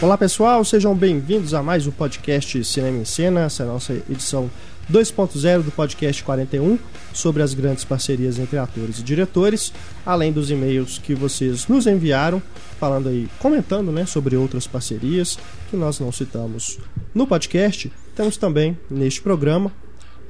[0.00, 3.92] Olá pessoal, sejam bem-vindos a mais um podcast Cinema em Cena, essa é a nossa
[4.08, 4.48] edição
[4.88, 6.78] 2.0 do podcast 41
[7.12, 9.72] sobre as grandes parcerias entre atores e diretores,
[10.06, 12.40] além dos e-mails que vocês nos enviaram,
[12.78, 15.36] falando aí, comentando, né, sobre outras parcerias
[15.68, 16.78] que nós não citamos
[17.12, 17.90] no podcast.
[18.14, 19.72] Temos também neste programa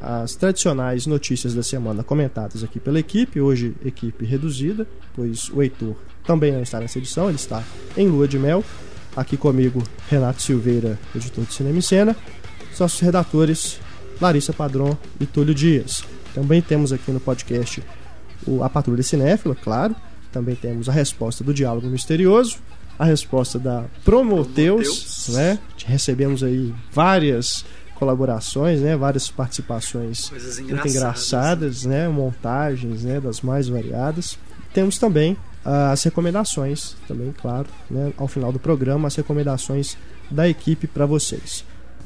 [0.00, 5.94] as tradicionais notícias da semana comentadas aqui pela equipe, hoje equipe reduzida, pois o Heitor
[6.25, 7.63] também não está nessa edição, ele está
[7.99, 8.64] em lua de mel.
[9.18, 12.14] Aqui comigo, Renato Silveira, editor de Cinema e Cena,
[12.79, 13.81] nossos redatores
[14.21, 16.04] Larissa Padrão e Túlio Dias.
[16.32, 17.82] Também temos aqui no podcast
[18.46, 19.96] o, a Patrulha Cinéfila, claro.
[20.31, 22.58] Também temos a resposta do Diálogo Misterioso,
[22.96, 25.29] a resposta da Promoteus, Promoteus.
[25.30, 25.58] né?
[25.85, 27.64] Recebemos aí várias
[27.96, 28.96] colaborações, né?
[28.96, 32.08] Várias participações Coisas muito engraçadas, né?
[32.08, 33.19] Montagens, né?
[33.19, 34.39] Das mais variadas.
[34.72, 38.12] Temos também as recomendações, também, claro, né?
[38.16, 39.96] Ao final do programa, as recomendações
[40.30, 41.64] da equipe para vocês.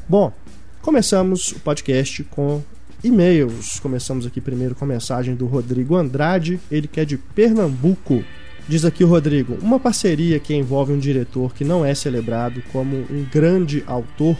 [0.09, 0.33] Bom,
[0.81, 2.63] começamos o podcast com
[3.05, 3.81] e-mails.
[3.81, 8.25] Começamos aqui primeiro com a mensagem do Rodrigo Andrade, ele que é de Pernambuco.
[8.69, 12.97] Diz aqui o Rodrigo: uma parceria que envolve um diretor que não é celebrado como
[12.97, 14.37] um grande autor,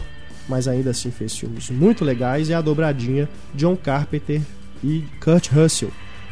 [0.47, 4.41] mas ainda assim fez filmes muito legais, é a dobradinha John Carpenter
[4.83, 5.91] e Kurt Russell.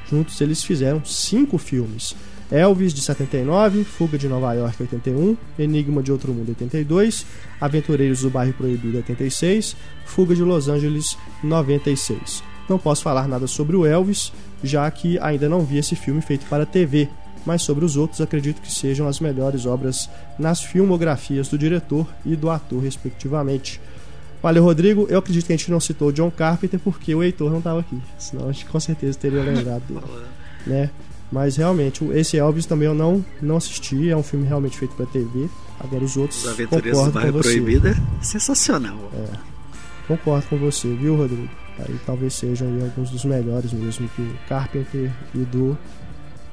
[0.09, 2.15] Juntos eles fizeram cinco filmes.
[2.51, 7.25] Elvis de 79, Fuga de Nova York 81, Enigma de Outro Mundo 82,
[7.59, 12.43] Aventureiros do Bairro Proibido 86, Fuga de Los Angeles 96.
[12.67, 16.45] Não posso falar nada sobre o Elvis, já que ainda não vi esse filme feito
[16.47, 17.07] para TV,
[17.45, 22.35] mas sobre os outros acredito que sejam as melhores obras nas filmografias do diretor e
[22.35, 23.79] do ator, respectivamente.
[24.41, 25.07] Valeu, Rodrigo.
[25.09, 27.79] Eu acredito que a gente não citou o John Carpenter porque o Heitor não estava
[27.79, 30.01] aqui, senão a gente com certeza teria lembrado dele.
[30.65, 30.89] né?
[31.31, 35.05] Mas realmente, esse Elvis também eu não, não assisti, é um filme realmente feito para
[35.05, 35.49] TV.
[35.79, 36.43] Agora os outros.
[36.43, 38.97] Os Aventureiros do Bairro Proibido é sensacional.
[39.13, 39.51] É.
[40.07, 41.49] Concordo com você, viu, Rodrigo?
[41.79, 45.77] Aí talvez sejam aí alguns dos melhores mesmo que o Carpenter e do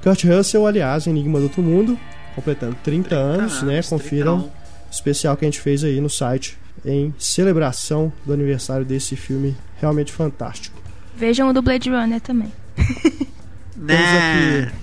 [0.02, 1.98] Kurt Russell, aliás, Enigma do Outro Mundo,
[2.34, 3.82] completando 30, 30 anos, anos, né?
[3.82, 4.50] Confiram o
[4.90, 10.12] especial que a gente fez aí no site em celebração do aniversário desse filme realmente
[10.12, 10.78] fantástico.
[11.16, 12.52] Vejam o do Blade Runner também.
[13.86, 14.74] Temos aqui,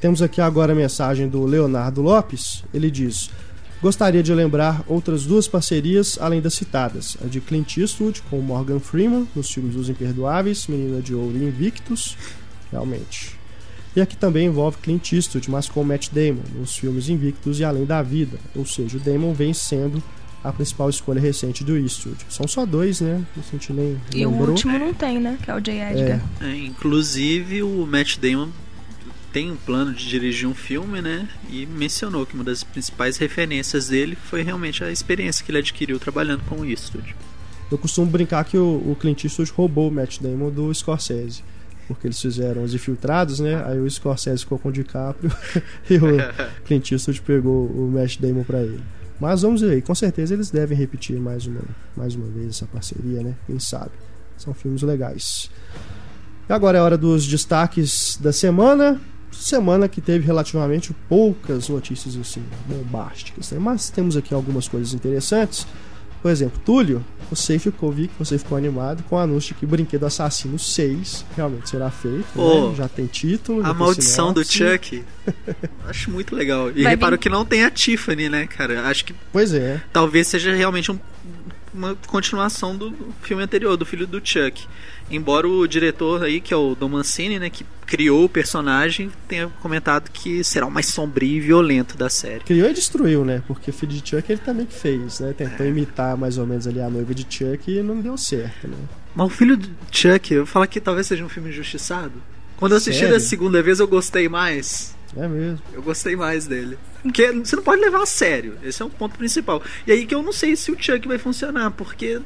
[0.00, 2.64] temos aqui agora a mensagem do Leonardo Lopes.
[2.72, 3.30] Ele diz:
[3.82, 8.78] Gostaria de lembrar outras duas parcerias além das citadas: a de Clint Eastwood com Morgan
[8.78, 12.16] Freeman nos filmes Os Imperdoáveis, Menina de Ouro e Invictus.
[12.70, 13.36] Realmente.
[13.94, 17.84] E aqui também envolve Clint Eastwood, mas com Matt Damon nos filmes Invictus e Além
[17.84, 18.38] da Vida.
[18.56, 20.02] Ou seja, o Damon vem sendo
[20.42, 22.18] a principal escolha recente do Eastwood.
[22.28, 23.24] São só dois, né?
[23.36, 24.48] A gente nem e lembrou.
[24.48, 25.38] o último não tem, né?
[25.42, 25.72] Que é o J.
[25.72, 26.20] Edgar.
[26.40, 26.46] É.
[26.46, 28.48] É, inclusive, o Matt Damon
[29.32, 31.28] tem um plano de dirigir um filme, né?
[31.48, 35.98] E mencionou que uma das principais referências dele foi realmente a experiência que ele adquiriu
[35.98, 37.14] trabalhando com o Eastwood.
[37.70, 41.42] Eu costumo brincar que o, o Clint Eastwood roubou o Matt Damon do Scorsese.
[41.88, 43.62] Porque eles fizeram os infiltrados, né?
[43.66, 45.32] Aí o Scorsese ficou com o DiCaprio
[45.88, 46.00] e o
[46.66, 48.82] Clint Eastwood pegou o Matt Damon para ele.
[49.20, 51.60] Mas vamos ver aí, com certeza eles devem repetir mais uma,
[51.96, 53.34] mais uma vez essa parceria, né?
[53.46, 53.92] Quem sabe?
[54.36, 55.50] São filmes legais.
[56.48, 59.00] E agora é hora dos destaques da semana
[59.32, 63.58] semana que teve relativamente poucas notícias assim bombásticas, né?
[63.58, 65.66] mas temos aqui algumas coisas interessantes.
[66.22, 69.66] Por exemplo, Túlio, você ficou, vi que você ficou animado com o anúncio de que
[69.66, 72.26] Brinquedo Assassino 6 realmente será feito.
[72.36, 72.76] Oh, né?
[72.76, 73.66] Já tem título.
[73.66, 75.04] A maldição do Chuck.
[75.88, 76.70] Acho muito legal.
[76.70, 77.22] E Vai reparo vir...
[77.22, 78.86] que não tem a Tiffany, né, cara?
[78.86, 79.14] Acho que.
[79.32, 79.82] Pois é.
[79.92, 80.98] Talvez seja realmente um,
[81.74, 84.66] uma continuação do filme anterior, do filho do Chuck.
[85.12, 89.48] Embora o diretor aí, que é o Dom Mancini, né, que criou o personagem, tenha
[89.60, 92.40] comentado que será o mais sombrio e violento da série.
[92.40, 93.42] Criou e destruiu, né?
[93.46, 95.34] Porque o filho de Chuck ele também fez, né?
[95.36, 95.68] Tentou é.
[95.68, 98.76] imitar mais ou menos ali a noiva de Chuck e não deu certo, né?
[99.14, 102.14] Mas o filho de Chuck, eu vou falar que talvez seja um filme injustiçado.
[102.56, 103.14] Quando eu assisti Sério?
[103.14, 104.94] da segunda vez, eu gostei mais.
[105.16, 105.60] É mesmo.
[105.72, 106.78] Eu gostei mais dele.
[107.02, 108.56] Porque você não pode levar a sério.
[108.62, 109.62] Esse é o ponto principal.
[109.86, 112.20] E aí que eu não sei se o Chuck vai funcionar, porque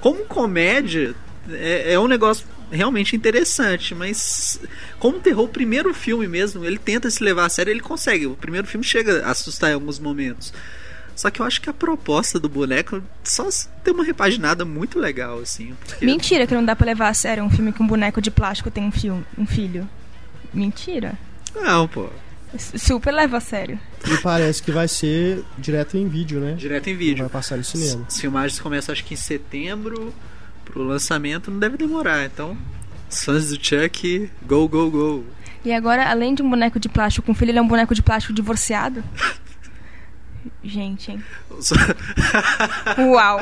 [0.00, 1.14] como comédia
[1.50, 4.60] é, é um negócio realmente interessante, mas
[4.98, 8.26] como terror, o primeiro filme mesmo, ele tenta se levar a sério, ele consegue.
[8.26, 10.52] O primeiro filme chega a assustar em alguns momentos.
[11.14, 13.48] Só que eu acho que a proposta do boneco só
[13.84, 15.74] tem uma repaginada muito legal, assim.
[15.86, 16.04] Porque...
[16.04, 18.70] Mentira que não dá pra levar a sério um filme com um boneco de plástico
[18.70, 19.88] tem um, filme, um filho.
[20.52, 21.16] Mentira.
[21.54, 22.08] Não, pô.
[22.58, 23.78] Super leva a sério.
[24.08, 26.52] E parece que vai ser direto em vídeo, né?
[26.52, 27.24] Direto em vídeo.
[27.24, 28.04] Vai passar no cinema.
[28.06, 30.12] As filmagens começam acho que em setembro.
[30.64, 32.24] Pro lançamento não deve demorar.
[32.24, 32.56] Então,
[33.10, 35.24] fãs do Chuck, go, go, go.
[35.64, 38.02] E agora, além de um boneco de plástico com filho, ele é um boneco de
[38.02, 39.02] plástico divorciado?
[40.62, 41.24] Gente, hein?
[42.98, 43.40] Uau!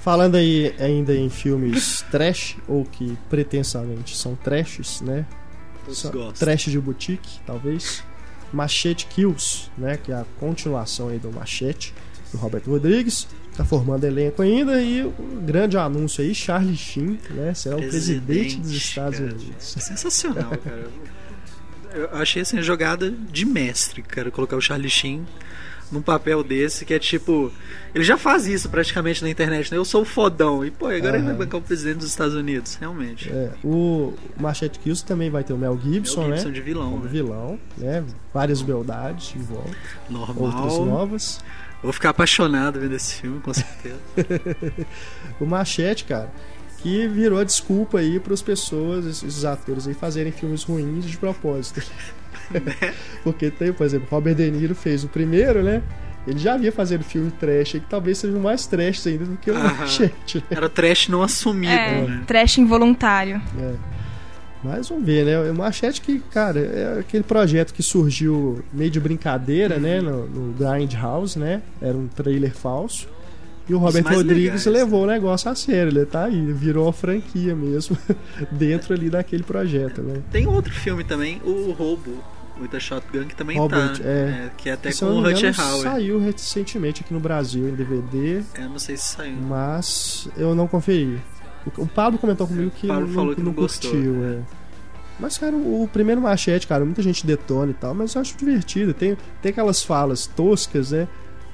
[0.00, 5.24] Falando aí ainda em filmes trash, ou que pretensamente são trashes, né?
[6.36, 8.02] Trash de boutique, talvez.
[8.52, 9.96] Machete Kills, né?
[9.96, 11.94] Que é a continuação aí do Machete,
[12.32, 13.28] do Robert Rodrigues.
[13.56, 15.12] Tá formando elenco ainda e o
[15.44, 17.52] grande anúncio aí, Charlie Sheen, né?
[17.52, 19.30] Será o presidente dos Estados cara.
[19.30, 19.76] Unidos.
[19.78, 20.88] Sensacional, cara.
[21.94, 25.26] Eu achei assim jogada de mestre, cara, colocar o Charlie Sheen
[25.92, 27.52] num papel desse que é tipo.
[27.94, 29.76] Ele já faz isso praticamente na internet, né?
[29.76, 30.64] Eu sou o fodão.
[30.64, 33.30] E, pô, agora ele vai bancar o presidente dos Estados Unidos, realmente.
[33.30, 36.54] É, o Machete Kills também vai ter o Mel Gibson, Mel Gibson né?
[36.54, 37.08] de vilão, né?
[37.10, 38.02] vilão, né?
[38.32, 39.76] Várias beldades de volta,
[40.10, 40.86] outras Normal.
[40.86, 41.40] novas.
[41.82, 43.98] Vou ficar apaixonado vendo esse filme, com certeza.
[45.40, 46.30] O Machete, cara,
[46.78, 51.16] que virou a desculpa aí para as pessoas, esses atores aí, fazerem filmes ruins de
[51.16, 51.82] propósito.
[53.24, 55.82] Porque tem, por exemplo, Robert De Niro fez o primeiro, né?
[56.26, 59.50] Ele já havia fazendo filme trash, aí, que talvez seja mais trash ainda do que
[59.50, 59.54] o.
[59.54, 60.44] Machete, né?
[60.50, 62.22] Era o trash não assumido, É, né?
[62.26, 63.42] trash involuntário.
[63.58, 63.74] É.
[64.62, 65.50] Mas vamos ver, né?
[65.50, 70.00] O Machete que, cara, é aquele projeto que surgiu meio de brincadeira, né?
[70.00, 71.62] No, no Grindhouse, né?
[71.80, 73.08] Era um trailer falso.
[73.68, 74.66] E o Robert Rodrigues legais.
[74.66, 77.96] levou o negócio a sério, ele tá aí, virou uma franquia mesmo
[78.50, 80.20] dentro ali daquele projeto, né?
[80.32, 82.10] Tem outro filme também, o Roubo,
[82.60, 84.04] o The Shotgun, que também Robert, tá.
[84.04, 84.50] é.
[84.56, 85.82] que é até Se com o Hutcher Hauer.
[85.82, 89.36] saiu recentemente aqui no Brasil em DVD, Eu não sei se saiu.
[89.36, 91.20] mas eu não conferi.
[91.66, 94.38] O, o Pablo comentou comigo que Pablo não, falou que não gostou, curtiu, é.
[95.20, 98.36] Mas, cara, o, o primeiro machete, cara, muita gente detona e tal, mas eu acho
[98.36, 98.92] divertido.
[98.94, 101.06] Tem, tem aquelas falas toscas, né?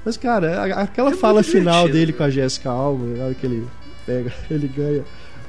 [0.03, 2.17] Mas, cara, a- aquela É fala final dele né?
[2.17, 3.67] com a Jessica Alba, na hora que ele
[4.05, 5.03] pega, ele ganha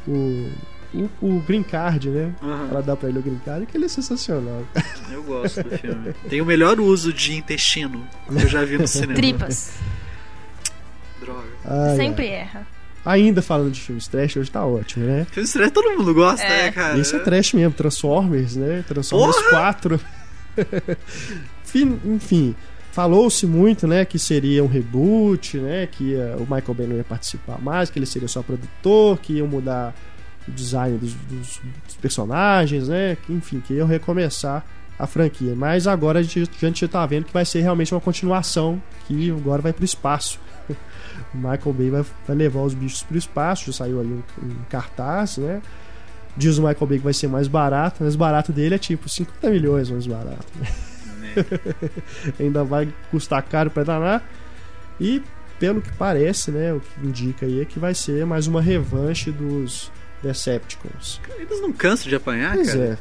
[0.07, 0.51] o,
[0.93, 2.35] o, o green card, né?
[2.43, 2.69] Aham.
[2.71, 4.65] Ela dá pra ele o green card, que ele é sensacional.
[5.11, 6.13] Eu gosto do filme.
[6.29, 9.15] Tem o melhor uso de intestino que eu já vi no cinema.
[9.15, 9.73] Tripas.
[11.21, 11.49] Droga.
[11.65, 12.33] Ai, Sempre ai.
[12.35, 12.67] erra.
[13.05, 15.27] Ainda falando de filmes trash, hoje tá ótimo, né?
[15.31, 16.65] Filme estranho todo mundo gosta, É.
[16.65, 16.99] né, cara?
[16.99, 18.85] Esse é trash mesmo, Transformers, né?
[18.87, 19.51] Transformers Porra!
[19.51, 20.01] 4.
[21.65, 22.55] Fin- Enfim,
[22.93, 27.05] falou-se muito, né, que seria um reboot, né, que ia- o Michael Bay não ia
[27.05, 29.95] participar mais, que ele seria só produtor, que iam mudar
[30.49, 34.65] o design dos, dos- dos personagens, né, que, enfim, que iam recomeçar
[34.99, 35.55] a franquia.
[35.55, 39.31] Mas agora a gente, a gente tá vendo que vai ser realmente uma continuação, que
[39.31, 40.39] agora vai pro espaço.
[41.35, 44.57] O Michael Bay vai, vai levar os bichos pro espaço, já saiu ali um, um
[44.69, 45.63] cartaz, né?
[46.37, 49.09] Diz o Michael Bay que vai ser mais barato, mas o barato dele é tipo
[49.09, 50.47] 50 milhões mais barato.
[50.59, 50.69] Né?
[52.39, 54.29] Ainda vai custar caro pra danar.
[55.01, 55.23] E
[55.59, 59.31] pelo que parece, né, o que indica aí é que vai ser mais uma revanche
[59.31, 59.93] dos
[60.23, 61.21] Decepticons.
[61.39, 62.85] Eles não cansam de apanhar, pois cara.
[62.85, 62.99] é,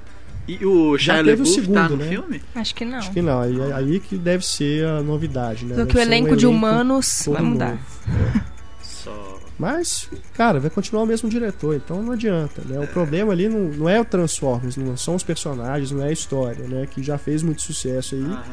[0.50, 2.08] E o Já Shia teve o LaBeouf segundo, tá no né?
[2.10, 2.42] filme?
[2.56, 2.98] Acho que não.
[2.98, 3.40] acho que não.
[3.42, 5.76] Aí, aí que deve ser a novidade, né?
[5.76, 7.72] Porque Deve o ser um elenco de humanos vai mudar.
[7.72, 8.42] novo.
[8.82, 9.40] Só.
[9.60, 12.80] Mas, cara, vai continuar o mesmo diretor, então não adianta, né?
[12.80, 16.12] O problema ali não, não é o Transformers, não são os personagens, não é a
[16.12, 16.88] história, né?
[16.90, 18.44] Que já fez muito sucesso aí, Aham.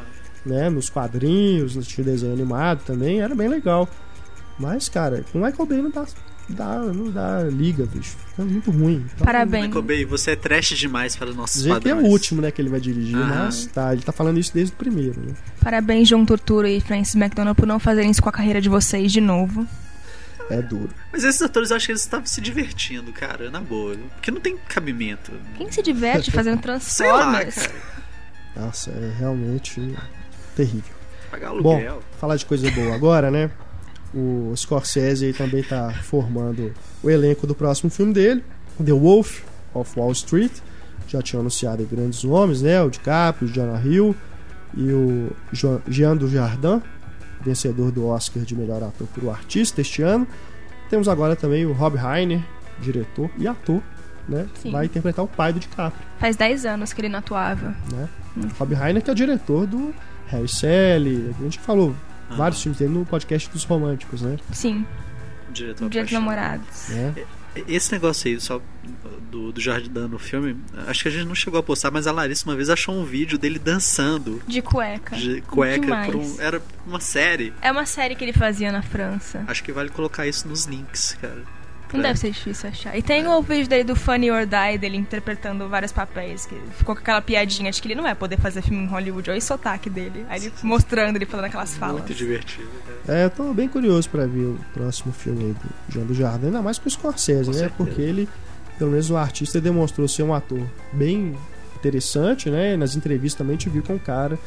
[0.45, 0.69] né?
[0.69, 3.89] Nos quadrinhos, no desenho animado também, era bem legal.
[4.59, 6.05] Mas, cara, com o Michael Bay não dá,
[6.49, 8.17] dá, não dá liga, bicho.
[8.31, 9.05] Fica muito ruim.
[9.15, 9.67] Então, Parabéns.
[9.67, 12.13] Michael Bay, você é trash demais para os nossos Dizer que é o padrões.
[12.13, 13.45] último, né, que ele vai dirigir, Aham.
[13.47, 15.35] mas tá, ele tá falando isso desde o primeiro, né?
[15.61, 19.11] Parabéns, João Tortura e Francis McDonald, por não fazerem isso com a carreira de vocês
[19.13, 19.67] de novo.
[20.49, 20.91] É duro.
[21.13, 23.97] Mas esses atores, eu acho que eles estavam se divertindo, cara, na boa.
[24.15, 25.33] Porque não tem cabimento.
[25.59, 27.67] Quem se diverte fazendo Sei lá, Transformers?
[27.67, 27.79] cara.
[28.55, 29.95] Nossa, é realmente
[30.55, 30.95] terrível.
[31.33, 32.01] Pagar Bom, aluguel.
[32.21, 33.51] falar de coisa boa agora, né?
[34.17, 38.43] O Scorsese aí também tá formando o elenco do próximo filme dele,
[38.83, 39.43] The Wolf
[39.75, 40.53] of Wall Street.
[41.07, 42.83] Já tinha anunciado grandes nomes, né?
[42.83, 44.17] O DiCaprio, o Jonah Hill
[44.75, 45.31] e o
[45.87, 46.83] Jean Dujardin,
[47.43, 50.27] vencedor do Oscar de melhor ator por O Artista este ano.
[50.89, 52.41] Temos agora também o Rob Reiner,
[52.81, 53.83] diretor e ator,
[54.29, 54.47] né?
[54.63, 54.73] Sim.
[54.73, 56.05] Vai interpretar o pai do DiCaprio.
[56.19, 57.77] Faz 10 anos que ele não atuava.
[57.93, 58.09] né?
[58.59, 59.95] Rob Reiner que é o diretor do
[60.29, 61.95] Harry Sally, a gente falou
[62.29, 62.37] Aham.
[62.37, 64.37] vários filmes dele no podcast dos românticos, né?
[64.53, 64.85] Sim,
[65.53, 66.13] Diretor no Dia dos.
[66.13, 66.89] Namorados.
[66.89, 67.15] né?
[67.67, 68.61] Esse negócio aí, só
[69.31, 72.13] do, do Jardim no filme, acho que a gente não chegou a postar, mas a
[72.13, 75.17] Larissa uma vez achou um vídeo dele dançando De cueca.
[75.17, 77.55] de cueca um, era uma série.
[77.63, 79.43] É uma série que ele fazia na França.
[79.47, 81.43] Acho que vale colocar isso nos links, cara.
[81.93, 82.97] Não Pra- deve ser difícil achar.
[82.99, 86.45] E tem o vídeo dele do Funny or Die, dele interpretando vários papéis.
[86.45, 89.31] Que ficou com aquela piadinha de que ele não vai poder fazer filme em Hollywood.
[89.31, 90.27] Olha o sotaque dele.
[90.29, 91.99] Aí ele mostrando, ele falando aquelas falas.
[91.99, 92.69] Muito divertido.
[93.07, 93.19] cara.
[93.21, 96.47] É, eu tô bem curioso pra ver o próximo filme aí do Jean do Jardim,
[96.47, 97.59] ainda mais com o Scorsese, Com né?
[97.59, 97.75] certeza.
[97.77, 98.29] Porque ele,
[98.79, 100.61] pelo menos o artista, demonstrou ser um ator
[100.93, 101.37] bem
[101.77, 102.77] interessante, né?
[102.77, 104.39] Nas entrevistas também te viu com um cara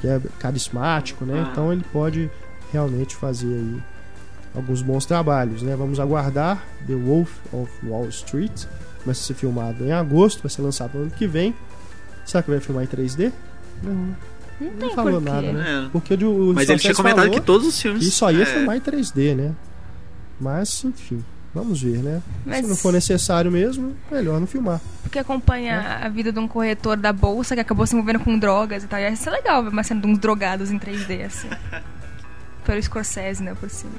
[0.00, 1.42] que é carismático, né?
[1.46, 1.48] Ah.
[1.50, 2.30] Então ele pode
[2.72, 3.82] realmente fazer aí
[4.54, 5.74] alguns bons trabalhos, né?
[5.76, 8.64] Vamos aguardar The Wolf of Wall Street.
[9.02, 11.54] Começa a ser filmado em agosto, vai ser lançado no ano que vem.
[12.24, 13.32] Será que vai filmar em 3D?
[13.82, 13.92] Não,
[14.60, 15.28] Não não falou porquê.
[15.30, 15.84] nada, né?
[15.86, 15.88] É.
[15.90, 18.12] Porque o, o Mas ele tinha comentado que todos os filmes.
[18.14, 19.52] só ia é, filmar em 3D, né?
[20.40, 22.22] Mas, enfim, vamos ver, né?
[22.46, 24.80] Mas- Se não for necessário mesmo, melhor não filmar.
[25.02, 28.84] Porque acompanha a vida de um corretor da bolsa que acabou se envolvendo com drogas
[28.84, 29.00] e tal.
[29.00, 31.48] Ia ser legal ver uma cena de uns drogados em 3D, assim.
[32.64, 33.92] Pelo Scorsese, né, por cima.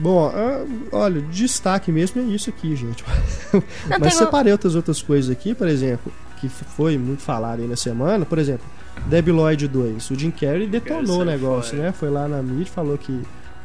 [0.00, 3.04] Bom, ah, olha, destaque mesmo é isso aqui, gente.
[3.52, 3.62] Não,
[4.00, 7.76] Mas um- separei outras outras coisas aqui, por exemplo, que foi muito falado aí na
[7.76, 8.24] semana.
[8.24, 8.64] Por exemplo,
[9.06, 10.10] Debi Lloyd 2.
[10.10, 11.82] O Jim Carrey detonou o negócio, fora.
[11.88, 11.92] né?
[11.92, 13.20] Foi lá na mídia, falou que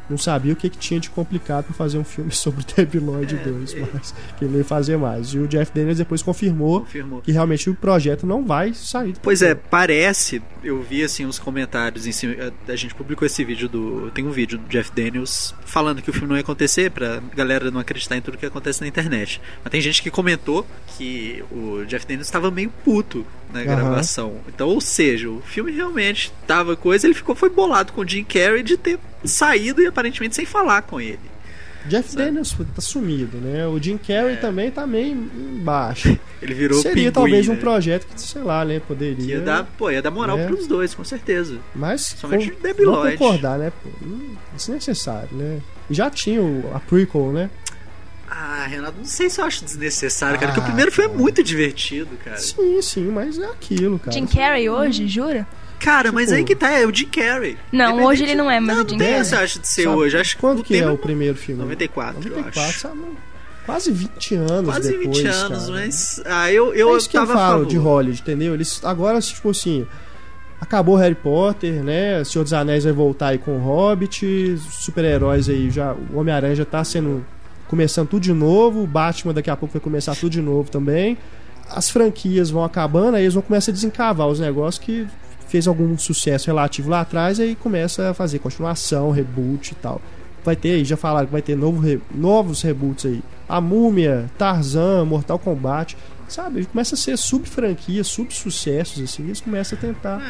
[0.08, 3.36] não sabia o que, que tinha de complicado pra fazer um filme sobre Debi Lloyd
[3.36, 5.28] 2, mas que ele não ia fazer mais.
[5.28, 7.22] E o Jeff Daniels depois confirmou Confirmou.
[7.22, 9.14] que realmente o projeto não vai sair.
[9.22, 12.34] Pois é, parece, eu vi assim os comentários em cima,
[12.68, 16.10] a- a gente publicou esse vídeo do, tem um vídeo do Jeff Daniels falando que
[16.10, 19.40] o filme não ia acontecer pra galera não acreditar em tudo que acontece na internet.
[19.62, 23.66] Mas tem gente que comentou que o Jeff Daniels estava meio puto na Aham.
[23.76, 24.34] gravação.
[24.48, 28.24] Então, ou seja, o filme realmente tava coisa, ele ficou foi bolado com o Jim
[28.24, 31.18] Carrey de ter saído e aparentemente sem falar com ele.
[31.86, 32.24] Jeff Sabe?
[32.24, 33.66] Daniels tá sumido, né?
[33.66, 36.18] O Jim Carrey também tá meio embaixo.
[36.40, 37.58] Ele virou Seria pinguim, talvez um né?
[37.60, 38.80] projeto que, sei lá, né?
[38.80, 39.34] Poderia.
[39.36, 40.46] Ia dar, pô, ia dar moral É.
[40.46, 41.58] pros dois, com certeza.
[41.74, 43.70] Mas Somente com- vamos concordar, né?
[43.82, 45.60] Pô, hum, desnecessário, né?
[45.90, 47.50] Já tinha o- a prequel, né?
[48.28, 51.18] Ah, Renato, não sei se eu acho desnecessário, cara, Ah, porque o primeiro foi cara.
[51.18, 52.36] muito divertido, cara.
[52.38, 54.12] Sim, sim, mas é aquilo, cara.
[54.12, 55.46] Jim Carrey hoje, jura?
[55.78, 57.58] Cara, mas Tipo- aí que tá, é o Jim Carrey.
[57.70, 59.20] Não, hoje ele não é mais não, o Jim não tem Carrey.
[59.20, 60.16] essa acho de ser Sabe hoje.
[60.16, 61.60] Acho Quando que é o primeiro filme?
[61.62, 62.80] 94, eu 94, acho.
[62.80, 63.00] sabe?
[63.66, 65.72] Quase 20 anos Quase depois, 20 anos, cara.
[65.72, 66.22] mas.
[66.26, 68.54] Ah, eu, eu é isso que eu falo de Hollywood, entendeu?
[68.54, 69.86] Eles agora, tipo assim,
[70.60, 72.22] acabou Harry Potter, né?
[72.24, 76.64] Senhor dos Anéis vai voltar aí com o Hobbit, super-heróis aí já, o Homem-Aranha já
[76.64, 77.24] tá sendo
[77.74, 81.18] começando tudo de novo, o Batman daqui a pouco vai começar tudo de novo também.
[81.68, 85.06] As franquias vão acabando, aí eles vão começar a desencavar os negócios que
[85.48, 90.00] fez algum sucesso relativo lá atrás, aí começa a fazer continuação, reboot e tal.
[90.44, 93.22] Vai ter aí, já falaram que vai ter novo re- novos reboots aí.
[93.48, 95.96] A Múmia, Tarzan, Mortal Kombat,
[96.28, 96.64] sabe?
[96.66, 100.20] Começa a ser sub-franquias, sub-sucessos, assim, eles começam a tentar,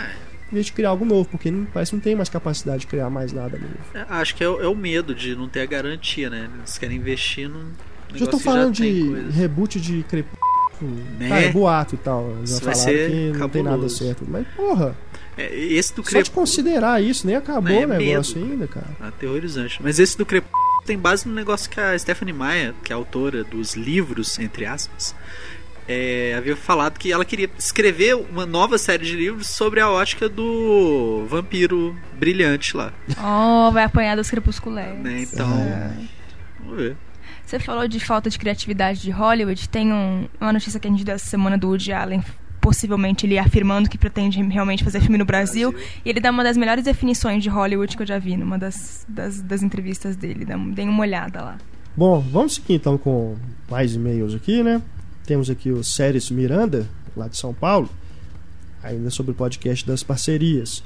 [0.62, 3.32] de criar algo novo, porque não, parece que não tem mais capacidade de criar mais
[3.32, 3.74] nada novo.
[3.94, 6.48] É, acho que é, o- é o medo de não ter a garantia, né?
[6.58, 7.70] Eles querem investir num.
[8.14, 9.30] Já que falando tem de coisa.
[9.32, 10.44] reboot de Crepúsculo.
[11.18, 11.28] Né?
[11.28, 12.36] Tá, é boato e tal.
[12.38, 13.96] Já Isso falaram que não tem nada cabuloso.
[13.96, 14.24] certo.
[14.28, 14.96] Mas, porra,
[15.36, 16.40] É, esse do só de Crepúsculo.
[16.46, 18.52] considerar isso, nem acabou É o negócio medo.
[18.52, 18.86] ainda, cara.
[19.00, 19.80] Aterrorizante.
[19.82, 22.98] Mas esse do Crepúsculo tem base no negócio que a Stephanie Meyer, que é a
[22.98, 25.14] autora dos livros, entre aspas,
[25.88, 30.28] é, havia falado que ela queria escrever uma nova série de livros sobre a ótica
[30.28, 32.92] do vampiro brilhante lá.
[33.22, 34.98] Oh, vai apanhar dos crepusculeiros.
[35.00, 35.22] Né?
[35.22, 35.90] Então, É.
[36.60, 36.96] vamos ver.
[37.44, 39.68] Você falou de falta de criatividade de Hollywood.
[39.68, 42.24] Tem um- uma notícia que a gente deu essa semana do Woody Allen,
[42.60, 45.74] possivelmente ele afirmando que pretende realmente fazer filme no Brasil.
[46.02, 49.04] E ele dá uma das melhores definições de Hollywood que eu já vi numa das,
[49.06, 50.46] das, das entrevistas dele.
[50.46, 51.58] Dá- Deem uma olhada lá.
[51.94, 53.36] Bom, vamos seguir então com
[53.70, 54.80] mais e-mails aqui, né?
[55.26, 57.88] Temos aqui o Séries Miranda, lá de São Paulo,
[58.82, 60.82] ainda sobre o podcast das parcerias.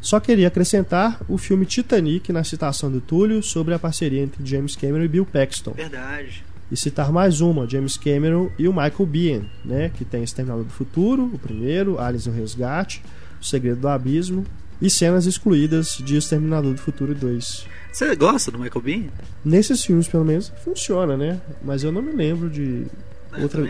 [0.00, 4.76] Só queria acrescentar o filme Titanic na citação do Túlio sobre a parceria entre James
[4.76, 5.72] Cameron e Bill Paxton.
[5.72, 6.44] Verdade.
[6.70, 9.90] E citar mais uma, James Cameron e o Michael Biehn, né?
[9.90, 13.02] Que tem Exterminador do Futuro, o primeiro, Aliens no Resgate,
[13.40, 14.46] O Segredo do Abismo
[14.80, 17.66] e cenas excluídas de Exterminador do Futuro 2.
[17.92, 19.02] Você gosta do Michael Bean?
[19.44, 21.40] Nesses filmes, pelo menos, funciona, né?
[21.62, 22.86] Mas eu não me lembro de
[23.32, 23.64] É, outra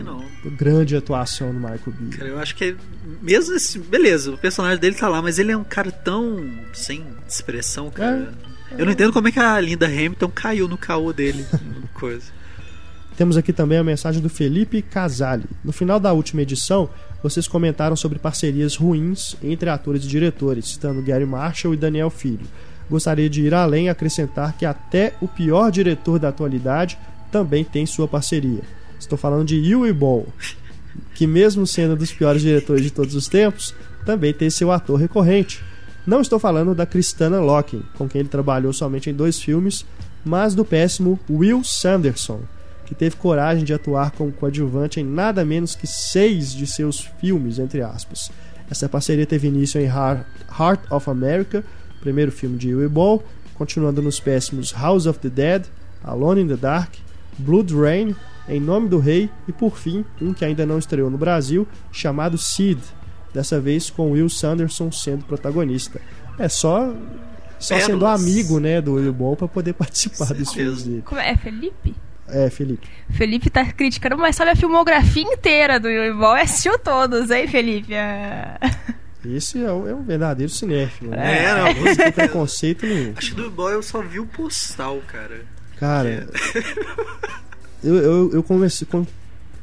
[0.44, 2.10] grande atuação do Michael Biehn.
[2.10, 2.76] Cara, eu acho que
[3.20, 3.78] mesmo esse.
[3.78, 8.32] Beleza, o personagem dele tá lá, mas ele é um cara tão sem expressão, cara.
[8.76, 11.44] Eu não entendo como é que a Linda Hamilton caiu no caô dele.
[11.92, 12.26] coisa.
[13.16, 15.44] Temos aqui também a mensagem do Felipe Casali.
[15.62, 16.88] No final da última edição,
[17.22, 22.46] vocês comentaram sobre parcerias ruins entre atores e diretores, citando Gary Marshall e Daniel Filho.
[22.88, 26.98] Gostaria de ir além e acrescentar que até o pior diretor da atualidade
[27.30, 28.62] também tem sua parceria.
[29.00, 30.28] Estou falando de Yui Ball,
[31.14, 35.00] que mesmo sendo um dos piores diretores de todos os tempos, também tem seu ator
[35.00, 35.64] recorrente.
[36.06, 39.86] Não estou falando da Kristana Loken, com quem ele trabalhou somente em dois filmes,
[40.24, 42.42] mas do péssimo Will Sanderson,
[42.84, 47.58] que teve coragem de atuar como coadjuvante em nada menos que seis de seus filmes,
[47.58, 48.30] entre aspas.
[48.70, 51.64] Essa parceria teve início em Heart of America,
[52.00, 53.22] primeiro filme de Will Ball,
[53.54, 55.64] continuando nos péssimos House of the Dead,
[56.04, 56.92] Alone in the Dark,
[57.38, 58.14] Blood Rain,
[58.50, 62.36] Em Nome do Rei e, por fim, um que ainda não estreou no Brasil, chamado
[62.36, 62.80] Sid.
[63.32, 66.00] dessa vez com Will Sanderson sendo protagonista.
[66.38, 66.92] É só
[67.58, 67.84] só Pérolas.
[67.86, 70.34] sendo amigo, né, do Will Ball pra poder participar Certeza.
[70.44, 71.02] dos filmes dele.
[71.04, 71.30] Como é?
[71.30, 71.94] É Felipe?
[72.26, 72.88] É, Felipe.
[73.10, 77.94] Felipe tá criticando, mas olha a filmografia inteira do Will Ball assistiu todos, hein, Felipe?
[77.94, 78.58] Ah.
[79.24, 81.10] Esse é, um- é um verdadeiro cinéfilo.
[81.10, 81.44] Né?
[81.44, 83.12] É, não, Não tem preconceito nenhum.
[83.16, 85.42] Acho que do Boy eu só vi o postal, cara.
[85.78, 86.26] Cara,
[87.82, 89.06] eu, eu, eu comecei, com-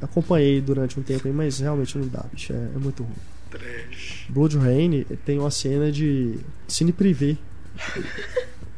[0.01, 2.53] acompanhei durante um tempo aí, mas realmente não dá, bicho.
[2.53, 3.13] É, é muito ruim.
[3.50, 4.25] Trash.
[4.29, 6.36] Blood Rain tem uma cena de
[6.67, 7.38] cine privê.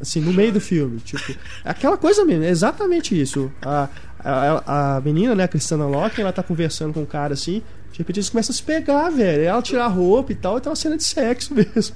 [0.02, 1.00] Assim, no meio do filme.
[1.02, 1.32] Tipo,
[1.66, 3.52] é aquela coisa mesmo, é exatamente isso.
[3.62, 7.62] A, a, a menina, né, a Christiana Locke, ela tá conversando com um cara assim,
[7.92, 9.44] de repente eles começam a se pegar, velho.
[9.44, 11.96] Ela tira a roupa e tal, e tem uma cena de sexo mesmo.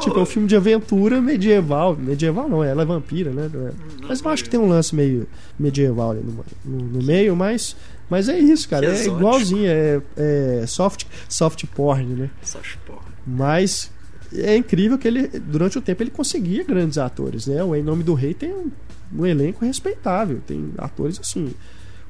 [0.00, 1.96] Tipo, é um filme de aventura medieval.
[1.96, 3.50] Medieval não, ela é vampira, né?
[3.52, 3.72] É?
[4.08, 5.26] Mas eu acho que tem um lance meio
[5.58, 7.76] medieval ali no, no, no meio, mas,
[8.08, 8.86] mas é isso, cara.
[8.86, 12.30] É igualzinho, é, é soft, soft porn, né?
[12.42, 13.02] Só porra.
[13.26, 13.90] Mas
[14.34, 17.62] é incrível que ele, durante o tempo, ele conseguia grandes atores, né?
[17.62, 18.70] O Em Nome do Rei tem um,
[19.16, 20.40] um elenco respeitável.
[20.46, 21.52] Tem atores assim.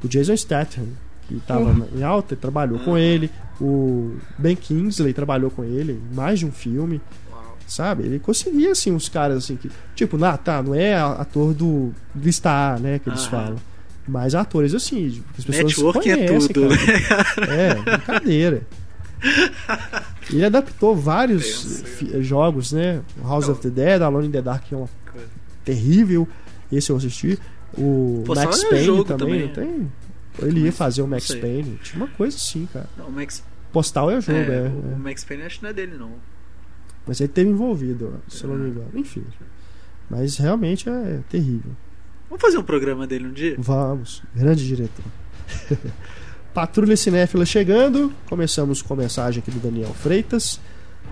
[0.02, 0.87] O Jason Statham,
[1.28, 3.31] que estava em alta, trabalhou com ele.
[3.61, 7.00] O Ben Kingsley trabalhou com ele em mais de um filme.
[7.66, 8.04] Sabe?
[8.04, 9.71] Ele conseguia, assim, uns caras assim que.
[9.95, 12.99] Tipo, não, tá, não é ator do lista A, né?
[12.99, 13.31] Que eles Aham.
[13.31, 13.57] falam.
[14.07, 16.69] Mas atores assim, tipo, que as pessoas Network é conhecem, tudo.
[16.71, 16.76] né?
[17.09, 17.54] cara.
[17.54, 18.62] É, brincadeira.
[20.33, 21.85] Ele adaptou vários Pensa.
[21.87, 23.00] fi- jogos, né?
[23.23, 23.52] House Não.
[23.54, 24.88] of the Dead, Alone in the Dark, que é uma
[25.64, 26.26] terrível.
[26.71, 27.38] Esse eu assisti.
[27.76, 29.88] O Pô, Max é Payne também, também.
[30.38, 30.49] tem?
[30.49, 31.33] Ele ia fazer o Max.
[31.35, 31.78] Payne.
[31.83, 32.88] Tinha uma coisa assim, cara.
[32.97, 33.42] Não, o Max,
[33.73, 34.61] Postal é o jogo, é, é.
[34.62, 34.99] o é.
[34.99, 36.11] Max Payne acho que não é dele, não.
[37.06, 38.90] Mas ele teve envolvido, se eu não me engano.
[38.94, 39.25] Enfim.
[40.09, 41.73] Mas realmente é terrível.
[42.28, 43.56] Vamos fazer um programa dele um dia?
[43.59, 45.04] Vamos, grande diretor.
[46.54, 48.12] Patrulha Cinéfila chegando.
[48.26, 50.61] Começamos com a mensagem aqui do Daniel Freitas.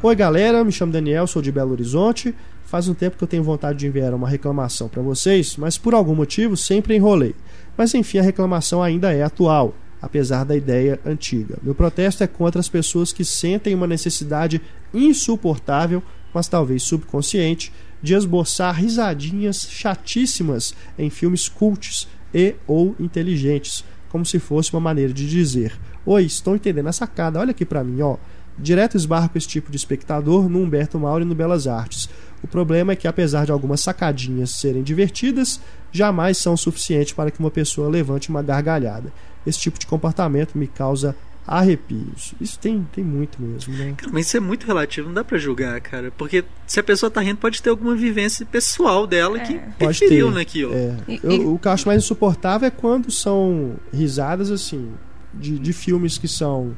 [0.03, 2.35] Oi galera, me chamo Daniel, sou de Belo Horizonte.
[2.65, 5.93] Faz um tempo que eu tenho vontade de enviar uma reclamação para vocês, mas por
[5.93, 7.35] algum motivo sempre enrolei.
[7.77, 11.59] Mas enfim, a reclamação ainda é atual, apesar da ideia antiga.
[11.63, 14.61] Meu protesto é contra as pessoas que sentem uma necessidade
[14.93, 24.25] insuportável, mas talvez subconsciente, de esboçar risadinhas chatíssimas em filmes cults e ou inteligentes, como
[24.25, 27.39] se fosse uma maneira de dizer: "Oi, estou entendendo a sacada.
[27.39, 28.17] Olha aqui pra mim, ó."
[28.59, 32.11] Direto esbarra com esse tipo de espectador no Humberto Mauro e no Belas Artes.
[32.43, 35.61] O problema é que, apesar de algumas sacadinhas serem divertidas,
[35.91, 39.13] jamais são o suficiente para que uma pessoa levante uma gargalhada.
[39.47, 42.35] Esse tipo de comportamento me causa arrepios.
[42.41, 43.95] Isso tem, tem muito mesmo, né?
[43.97, 46.13] Cara, mas isso é muito relativo, não dá pra julgar, cara.
[46.17, 49.59] Porque se a pessoa tá rindo, pode ter alguma vivência pessoal dela que É.
[49.59, 50.35] Pode interferiu ter.
[50.35, 50.75] naquilo.
[50.75, 50.97] É.
[51.09, 54.93] E- Eu- e- o que eu acho mais insuportável é quando são risadas assim
[55.35, 56.77] de, de filmes que são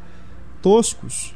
[0.62, 1.34] toscos.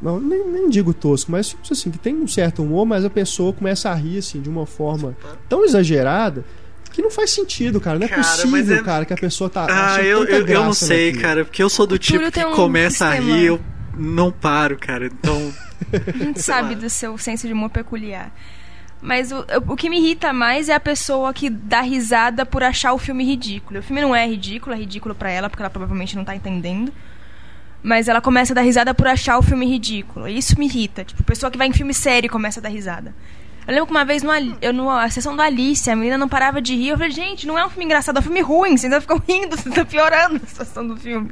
[0.00, 3.10] Não, nem, nem digo tosco, mas filmes assim que tem um certo humor, mas a
[3.10, 5.16] pessoa começa a rir assim de uma forma
[5.48, 6.44] tão exagerada
[6.92, 7.98] que não faz sentido, cara.
[7.98, 9.66] Não é Cara, possível, é- cara, que a pessoa tá.
[9.68, 11.22] Ah, achando eu, eu, eu não sei, naquilo.
[11.22, 13.60] cara, porque eu sou do O tipo que um começa a rir, eu
[13.96, 15.06] não paro, cara.
[15.06, 15.52] Então,
[15.92, 16.80] A gente sabe lá.
[16.82, 18.30] do seu senso de humor peculiar.
[19.00, 22.92] Mas o, o que me irrita mais é a pessoa que dá risada por achar
[22.92, 23.80] o filme ridículo.
[23.80, 26.92] O filme não é ridículo, é ridículo pra ela, porque ela provavelmente não tá entendendo.
[27.82, 30.28] Mas ela começa a dar risada por achar o filme ridículo.
[30.28, 31.02] E isso me irrita.
[31.04, 33.12] Tipo, pessoa que vai em filme sério e começa a dar risada.
[33.66, 36.60] Eu lembro que uma vez Ali- eu, na sessão da Alice, a menina não parava
[36.60, 36.88] de rir.
[36.88, 38.76] Eu falei, gente, não é um filme engraçado, é um filme ruim.
[38.76, 41.30] Vocês ainda ficam rindo, vocês estão piorando a situação do filme.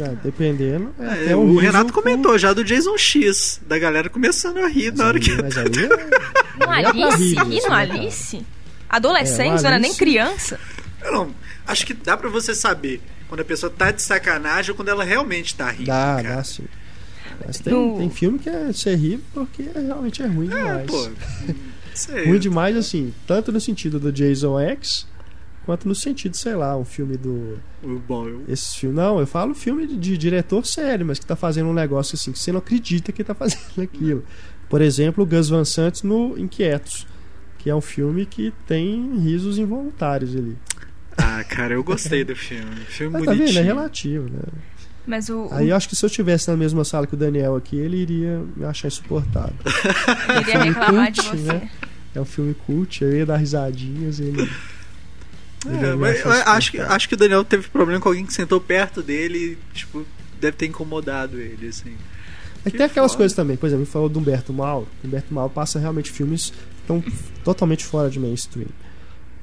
[0.00, 0.94] É, dependendo.
[0.98, 4.68] É, é, um o Renato com- comentou já do Jason X, da galera começando a
[4.68, 5.30] rir na hora Mas que.
[5.32, 7.34] aí- Mas aí é- No é Alice?
[7.34, 7.76] rir no né, cara?
[7.94, 8.46] Alice?
[8.88, 10.58] Adolescente, É, não era nem criança.
[11.02, 11.30] Eu não,
[11.66, 15.04] acho que dá pra você saber quando a pessoa tá de sacanagem ou quando ela
[15.04, 15.86] realmente tá rindo.
[15.86, 16.36] Dá, cara.
[16.36, 16.64] dá sim.
[17.46, 20.50] Mas tem, No- tem filme que é você ri porque realmente é ruim É,
[20.84, 20.86] demais.
[20.90, 21.10] pô.
[21.94, 22.26] Sei.
[22.26, 25.06] Ruim demais, assim, tanto no sentido do Jason X,
[25.64, 27.58] quanto no sentido, sei lá, um filme do.
[28.06, 28.94] Bom, eu- Esse filme.
[28.96, 32.30] Não, eu falo filme de, de diretor sério, mas que tá fazendo um negócio assim
[32.32, 34.24] que você não acredita que tá fazendo aquilo.
[34.68, 37.06] Por exemplo, o Gus Van Sant no Inquietos,
[37.58, 40.56] que é um filme que tem risos involuntários ali.
[41.18, 42.76] Ah, cara, eu gostei do filme.
[42.86, 43.54] Filme Mas tá bonitinho.
[43.54, 43.58] vendo?
[43.58, 44.40] É relativo, né?
[45.06, 47.56] Mas o, Aí eu acho que se eu estivesse na mesma sala que o Daniel
[47.56, 49.54] aqui, ele iria me achar insuportável.
[50.36, 51.52] eu queria reclamar de cult, você.
[51.52, 51.70] né?
[52.14, 54.42] É um filme cult, eu ia dar risadinhas e ele.
[55.66, 58.26] ele É, ia me mas acho, que, acho que o Daniel teve problema com alguém
[58.26, 60.04] que sentou perto dele e, tipo,
[60.40, 61.94] deve ter incomodado ele, assim.
[62.64, 63.22] É que tem aquelas foda.
[63.22, 64.86] coisas também, por exemplo, ele falou do Humberto Mauro.
[65.04, 67.02] Humberto Mauro passa realmente filmes que estão
[67.42, 68.68] totalmente fora de mainstream.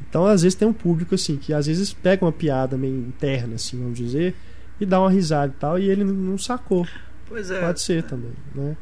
[0.08, 3.56] Então, às vezes, tem um público assim que às vezes pega uma piada meio interna,
[3.56, 4.36] assim, vamos dizer,
[4.80, 6.88] e dá uma risada e tal, e ele não- sacou.
[7.28, 7.60] Pois é.
[7.62, 8.76] Pode ser também, né?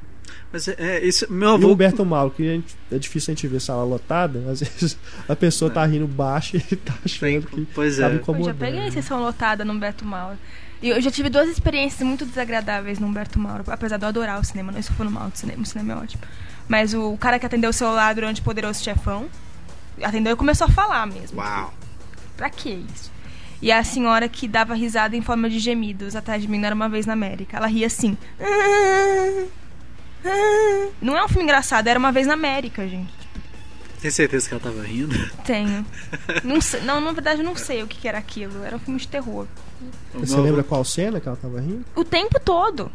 [0.51, 1.71] Mas é, é, isso, meu E o avô.
[1.73, 5.35] Humberto Mauro, que a gente- é difícil a gente ver sala lotada, às vezes a
[5.35, 8.15] pessoa tá rindo baixo e tá achando que Pois tá é.
[8.15, 10.37] Eu já peguei sessão lotada no Humberto Mauro.
[10.81, 14.39] E eu já tive duas experiências muito desagradáveis no Humberto Mauro, apesar de eu adorar
[14.39, 16.23] o cinema, não estou falando mal do cinema, o cinema é ótimo.
[16.67, 19.27] Mas o cara que atendeu o celular durante Poderoso Chefão,
[20.01, 21.39] atendeu e começou a falar mesmo.
[21.39, 21.73] Uau.
[22.35, 23.11] Pra que isso?
[23.61, 26.75] E a senhora que dava risada em forma de gemidos atrás de mim, não era
[26.75, 27.57] uma vez na América.
[27.57, 28.17] Ela ria assim.
[31.01, 33.13] Não é um filme engraçado, era uma vez na América, gente.
[34.01, 35.15] Tem certeza que ela tava rindo?
[35.43, 35.85] Tenho.
[36.43, 38.63] Não, sei, não, na verdade eu não sei o que que era aquilo.
[38.63, 39.47] Era um filme de terror.
[40.13, 41.83] Você lembra qual cena que ela tava rindo?
[41.95, 42.91] O tempo todo.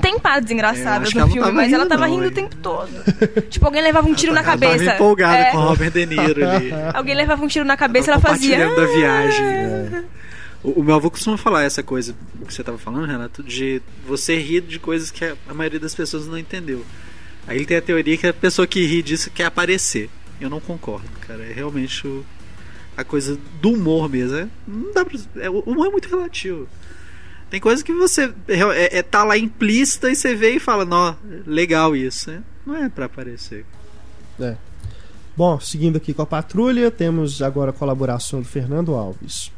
[0.00, 2.88] Tem partes É, engraçadas no ela filme, mas ela tava rindo o tempo todo.
[3.50, 4.84] tipo, alguém levava um tiro na Ela cabeça.
[4.84, 6.70] Tava empolgada É, com o Robert De Niro ali.
[6.94, 8.74] Alguém levava um tiro na cabeça e Tava ela fazia.
[8.76, 10.04] Da viagem.
[10.62, 12.14] O, o meu avô costuma falar essa coisa
[12.46, 15.94] que você tava falando, Renato, de você rir de coisas que a, a maioria das
[15.94, 16.84] pessoas não entendeu.
[17.46, 20.10] Aí ele tem a teoria que a pessoa que ri disso quer aparecer.
[20.38, 21.42] Eu não concordo, cara.
[21.44, 22.22] É realmente o-
[22.94, 24.36] a coisa do humor mesmo.
[24.36, 26.68] É, não dá pra, é, o humor é muito relativo.
[27.50, 31.14] Tem coisa que você é, é, tá lá implícita e você vê e fala, nó,
[31.44, 32.30] legal isso.
[32.30, 32.42] né?
[32.64, 33.66] Não é pra aparecer.
[34.38, 34.56] É.
[35.36, 39.50] Bom, seguindo aqui com a patrulha, temos agora a colaboração do Fernando Alves.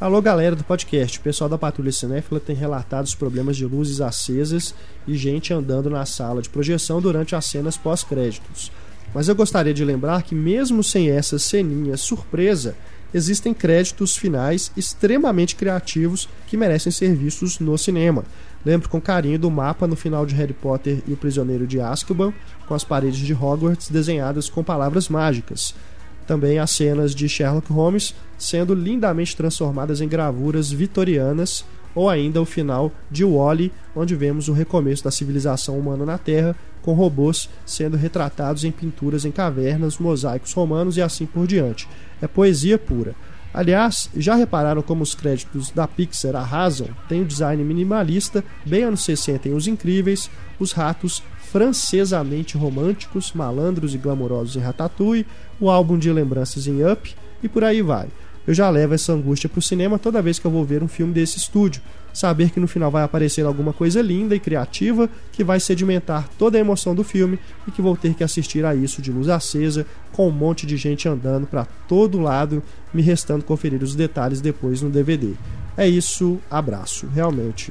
[0.00, 1.18] Alô, galera do podcast.
[1.18, 4.72] O pessoal da Patrulha Cinéfila tem relatado os problemas de luzes acesas
[5.08, 8.70] e gente andando na sala de projeção durante as cenas pós-créditos.
[9.12, 12.76] Mas eu gostaria de lembrar que, mesmo sem essa ceninha surpresa,
[13.12, 18.24] existem créditos finais extremamente criativos que merecem ser vistos no cinema.
[18.64, 22.32] Lembro com carinho do mapa no final de Harry Potter e o Prisioneiro de Azkaban,
[22.66, 25.74] com as paredes de Hogwarts desenhadas com palavras mágicas.
[26.26, 31.64] Também as cenas de Sherlock Holmes sendo lindamente transformadas em gravuras vitorianas,
[31.94, 36.54] ou ainda o final de Wall-E, onde vemos o recomeço da civilização humana na Terra,
[36.82, 41.88] com robôs sendo retratados em pinturas em cavernas, mosaicos romanos e assim por diante.
[42.20, 43.14] É poesia pura.
[43.52, 46.88] Aliás, já repararam como os créditos da Pixar arrasam?
[47.08, 53.94] Tem o design minimalista, bem anos 60 em Os Incríveis, os ratos francesamente românticos, malandros
[53.94, 55.26] e glamourosos em Ratatouille,
[55.58, 58.08] o álbum de lembranças em Up e por aí vai.
[58.48, 61.12] Eu já levo essa angústia pro cinema toda vez que eu vou ver um filme
[61.12, 61.82] desse estúdio.
[62.14, 66.56] Saber que no final vai aparecer alguma coisa linda e criativa que vai sedimentar toda
[66.56, 69.84] a emoção do filme e que vou ter que assistir a isso de luz acesa,
[70.14, 74.80] com um monte de gente andando para todo lado, me restando conferir os detalhes depois
[74.80, 75.34] no DVD.
[75.76, 77.06] É isso, abraço.
[77.14, 77.70] Realmente.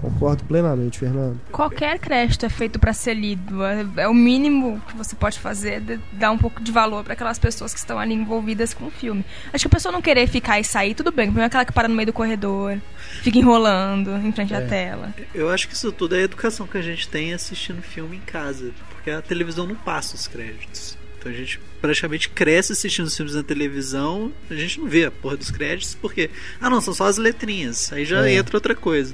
[0.00, 1.40] Concordo plenamente, Fernando.
[1.50, 3.64] Qualquer crédito é feito pra ser lido.
[3.64, 7.14] É, é o mínimo que você pode fazer, de, dar um pouco de valor pra
[7.14, 9.24] aquelas pessoas que estão ali envolvidas com o filme.
[9.52, 11.24] Acho que a pessoa não querer ficar e sair, tudo bem.
[11.24, 12.78] O problema é aquela que para no meio do corredor,
[13.22, 14.66] fica enrolando em frente à É.
[14.66, 15.14] tela.
[15.34, 18.20] Eu acho que isso tudo é a educação que a gente tem assistindo filme em
[18.20, 18.70] casa.
[18.90, 20.96] Porque a televisão não passa os créditos.
[21.18, 25.10] Então a gente praticamente cresce assistindo os filmes na televisão, a gente não vê a
[25.10, 26.30] porra dos créditos, porque.
[26.60, 27.92] Ah não, são só as letrinhas.
[27.92, 28.34] Aí já É.
[28.34, 29.12] entra outra coisa.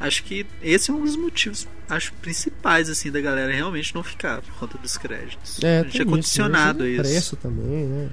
[0.00, 4.40] Acho que esse é um dos motivos, acho, principais, assim, da galera realmente não ficar
[4.42, 5.58] por conta dos créditos.
[5.62, 7.08] É, a gente é condicionado isso, né?
[7.08, 7.36] a isso.
[7.36, 8.08] Também, né?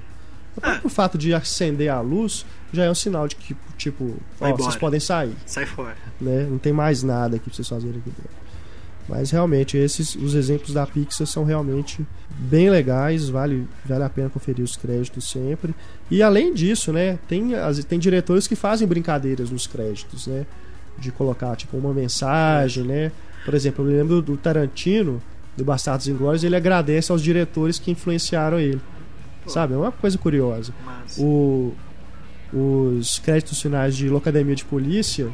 [0.56, 0.70] O Ah.
[0.70, 4.74] próprio fato de acender a luz já é um sinal de que, tipo, ó, vocês
[4.76, 5.96] podem sair, Sai fora.
[6.20, 6.46] né?
[6.50, 8.46] Não tem mais nada aqui pra vocês fazerem aqui dentro.
[9.08, 14.28] Mas realmente, esses os exemplos da Pixar são realmente bem legais, vale, vale a pena
[14.28, 15.72] conferir os créditos sempre.
[16.10, 20.44] E além disso, né, tem, as, tem diretores que fazem brincadeiras nos créditos, né?
[20.98, 23.12] De colocar, tipo, uma mensagem, né?
[23.44, 25.22] Por exemplo, eu me lembro do Tarantino,
[25.56, 28.80] do Bastardos Inglórios, ele agradece aos diretores que influenciaram ele.
[29.44, 29.50] Pô.
[29.50, 29.74] Sabe?
[29.74, 30.72] É uma coisa curiosa.
[30.84, 31.18] Mas.
[31.18, 31.74] O,
[32.52, 35.28] os créditos finais de Locademia de Polícia,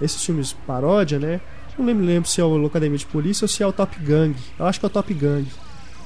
[0.00, 1.40] esses filmes paródia, né?
[1.78, 4.36] Não lembro, lembro se é o Locademia de Polícia ou se é o Top Gang.
[4.58, 5.46] Eu acho que é o Top Gang.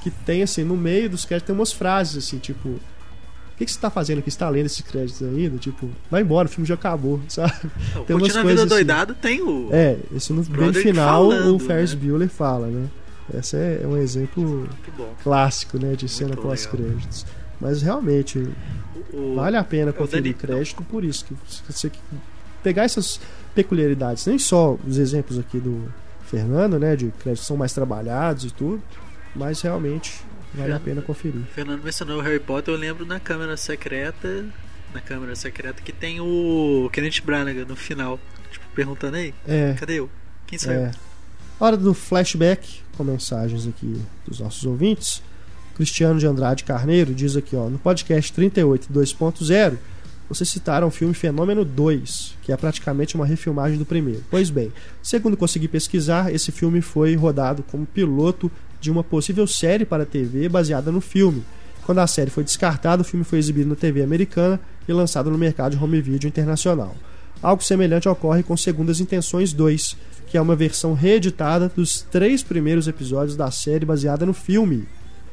[0.01, 2.79] Que tem, assim, no meio dos créditos tem umas frases, assim, tipo...
[3.57, 4.29] O que, que você tá fazendo aqui?
[4.29, 5.57] Você tá lendo esses créditos ainda?
[5.57, 7.53] Tipo, vai embora, o filme já acabou, sabe?
[7.95, 8.69] Não, tem umas coisas Vida assim.
[8.69, 9.69] Doidado tem o.
[9.71, 11.99] É, esse no bem final falando, o Ferris né?
[11.99, 12.87] Bueller fala, né?
[13.33, 14.69] Esse é, um exemplo
[15.23, 15.95] clássico, né?
[15.95, 17.25] De cena Muito pós-créditos.
[17.59, 18.47] Mas realmente,
[19.11, 21.25] O- Vale a pena conferir o crédito por isso.
[21.25, 21.35] Que
[21.73, 21.91] você
[22.61, 23.19] pegar essas
[23.55, 25.91] peculiaridades, nem só os exemplos aqui do
[26.25, 26.95] Fernando, né?
[26.95, 28.83] De créditos são mais trabalhados e tudo,
[29.35, 30.21] mas realmente
[30.53, 31.41] vale a pena conferir.
[31.53, 34.45] Fernando mencionou o Harry Potter, eu lembro na câmera secreta.
[34.93, 38.19] Na câmera secreta que tem o Kenneth Branagh no final.
[38.51, 40.09] Tipo, perguntando aí, É, cadê eu?
[40.47, 40.79] Quem saiu?
[40.81, 40.91] é.
[41.59, 45.21] Hora do flashback, com mensagens aqui dos nossos ouvintes.
[45.75, 49.77] Cristiano de Andrade Carneiro diz aqui, ó, no podcast 38 2.0,
[50.29, 54.23] vocês citaram o filme Fenômeno 2, que é praticamente uma refilmagem do primeiro.
[54.29, 59.85] Pois bem, segundo consegui pesquisar, esse filme foi rodado como piloto de uma possível série
[59.85, 61.43] para TV baseada no filme.
[61.85, 65.37] Quando a série foi descartada, o filme foi exibido na TV americana e lançado no
[65.37, 66.95] mercado de home video internacional.
[67.41, 72.87] Algo semelhante ocorre com Segundas Intenções 2, que é uma versão reeditada dos três primeiros
[72.87, 74.87] episódios da série baseada no filme,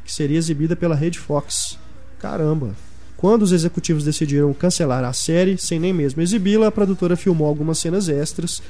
[0.04, 1.78] que seria exibida pela Rede Fox.
[2.18, 2.74] Caramba!
[3.16, 7.78] Quando os executivos decidiram cancelar a série, sem nem mesmo exibi-la, a produtora filmou algumas
[7.78, 8.62] cenas extras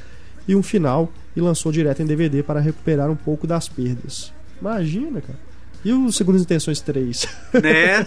[0.46, 4.32] e um final e lançou direto em DVD para recuperar um pouco das perdas.
[4.64, 5.38] Imagina, cara.
[5.84, 7.28] E o Segundas Intenções 3?
[7.62, 8.06] Né?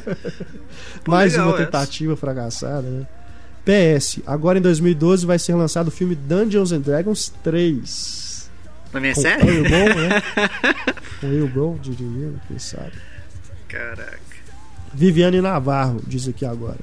[1.07, 1.65] Mais legal uma essa.
[1.65, 3.05] tentativa fracassada, né?
[3.63, 8.49] PS, agora em 2012 vai ser lançado o filme Dungeons and Dragons 3.
[8.91, 9.43] Na minha Com série?
[9.45, 10.21] Will Ball, né?
[11.21, 12.93] Com Will Ball, diria, quem sabe.
[13.67, 14.19] Caraca.
[14.93, 16.79] Viviane Navarro diz aqui agora.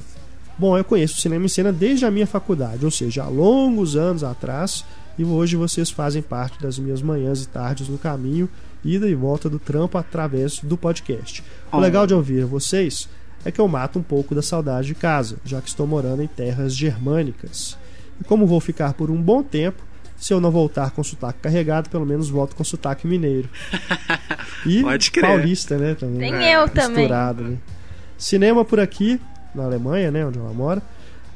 [0.56, 3.96] Bom, eu conheço o cinema em cena desde a minha faculdade, ou seja, há longos
[3.96, 4.84] anos atrás,
[5.18, 8.48] e hoje vocês fazem parte das minhas manhãs e tardes no caminho,
[8.84, 11.42] ida e volta do trampo através do podcast.
[11.72, 13.08] O legal de ouvir vocês
[13.44, 16.26] é que eu mato um pouco da saudade de casa, já que estou morando em
[16.26, 17.76] terras germânicas.
[18.20, 19.82] E como vou ficar por um bom tempo,
[20.16, 23.48] se eu não voltar com sotaque carregado, pelo menos volto com sotaque mineiro.
[24.66, 25.26] E Pode crer.
[25.26, 25.94] paulista, né?
[25.94, 26.98] Também Tem É, eu também.
[26.98, 27.58] misturado, né?
[28.16, 29.20] Cinema por aqui,
[29.54, 30.80] na Alemanha, né, onde ela mora,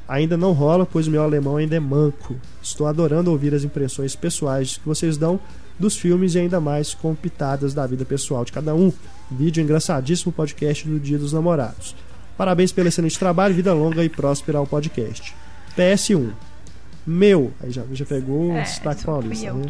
[0.07, 2.35] ainda não rola, pois o meu alemão ainda é manco.
[2.61, 5.39] Estou adorando ouvir as impressões pessoais que vocês dão
[5.79, 8.91] dos filmes e ainda mais com pitadas da vida pessoal de cada um.
[9.31, 11.95] Vídeo engraçadíssimo podcast do Dia dos Namorados.
[12.37, 15.33] Parabéns pelo excelente trabalho, vida longa e próspera ao podcast.
[15.77, 16.29] PS1.
[17.05, 19.65] Meu, aí já, já pegou o É, sou- fui paulista, né?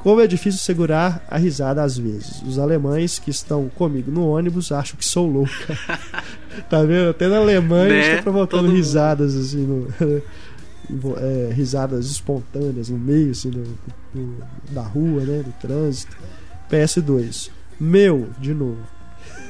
[0.00, 2.42] Como é difícil segurar a risada às vezes.
[2.42, 5.78] Os alemães que estão comigo no ônibus acham que sou louca.
[6.68, 7.08] tá vendo?
[7.10, 8.10] Até na Alemanha Né?
[8.10, 9.88] está provocando Todo risadas assim no.
[11.18, 13.62] é, risadas espontâneas no meio assim, do,
[14.14, 15.42] do- da rua, né?
[15.42, 16.16] Do trânsito.
[16.70, 17.50] PS2.
[17.80, 18.78] Meu, de novo.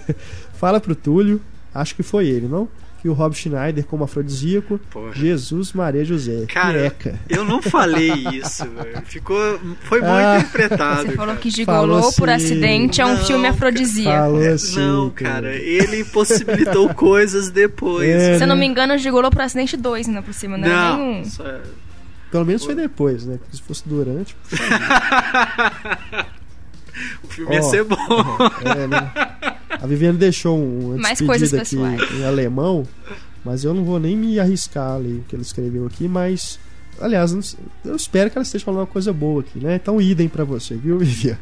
[0.54, 1.40] Fala pro Túlio,
[1.74, 2.68] acho que foi ele, não?
[3.04, 4.80] Que o Rob Schneider como afrodisíaco.
[4.90, 5.12] Porra.
[5.12, 6.46] Jesus Maria José.
[6.48, 7.20] Cara, Cueca.
[7.28, 9.02] Eu não falei isso, velho.
[9.04, 9.60] Ficou.
[9.82, 10.38] Foi mal Ah.
[10.38, 11.02] interpretado.
[11.02, 11.38] Você falou cara.
[11.38, 12.44] que Falou gigolô por assim.
[12.46, 14.16] acidente é um Não, filme afrodisíaco.
[14.16, 14.78] Falou assim.
[14.78, 18.08] Não, cara, ele possibilitou coisas depois.
[18.08, 18.60] É, Se eu não né?
[18.62, 21.20] me engano, gigolô por acidente 2 ainda por cima, não, era Não, nenhum.
[21.20, 21.60] isso é-
[22.30, 23.36] Pelo menos foi depois, né?
[23.36, 24.34] Porque se fosse durante.
[27.22, 27.64] o filme ia Ó.
[27.64, 27.96] ser bom.
[28.64, 29.12] É, né?
[29.84, 32.00] A Viviane deixou um, uma Mais coisas aqui pessoais.
[32.18, 32.84] em alemão,
[33.44, 36.58] mas eu não vou nem me arriscar a ler o que ele escreveu aqui, mas.
[36.98, 39.74] Aliás, eu espero que ela esteja falando uma coisa boa aqui, né?
[39.74, 41.38] Então, idem pra você, viu, Viviane?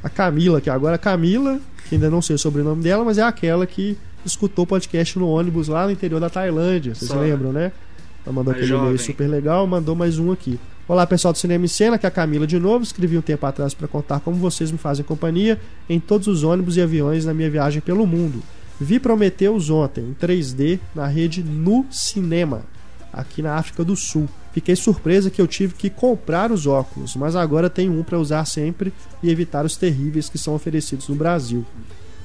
[0.00, 3.22] A Camila, que agora a Camila, que ainda não sei o sobrenome dela, mas é
[3.22, 6.94] aquela que escutou o podcast no ônibus lá no interior da Tailândia.
[6.94, 7.18] Vocês Só.
[7.18, 7.72] lembram, né?
[8.24, 10.56] Ela mandou Mais aquele e-mail super legal, mandou mais um aqui.
[10.88, 12.84] Olá, pessoal do Cinema em Cena, que é a Camila de novo.
[12.84, 16.76] Escrevi um tempo atrás para contar como vocês me fazem companhia em todos os ônibus
[16.76, 18.40] e aviões na minha viagem pelo mundo.
[18.80, 22.62] Vi Prometheus ontem, em 3D, na rede No Cinema,
[23.12, 24.28] aqui na África do Sul.
[24.52, 28.44] Fiquei surpresa que eu tive que comprar os óculos, mas agora tenho um para usar
[28.44, 31.66] sempre e evitar os terríveis que são oferecidos no Brasil.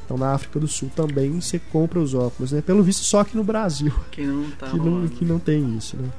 [0.06, 2.62] Então na África do Sul também você compra os óculos, né?
[2.62, 5.97] Pelo visto só aqui no Brasil Que não tá que não, que não tem isso,
[5.97, 6.10] né?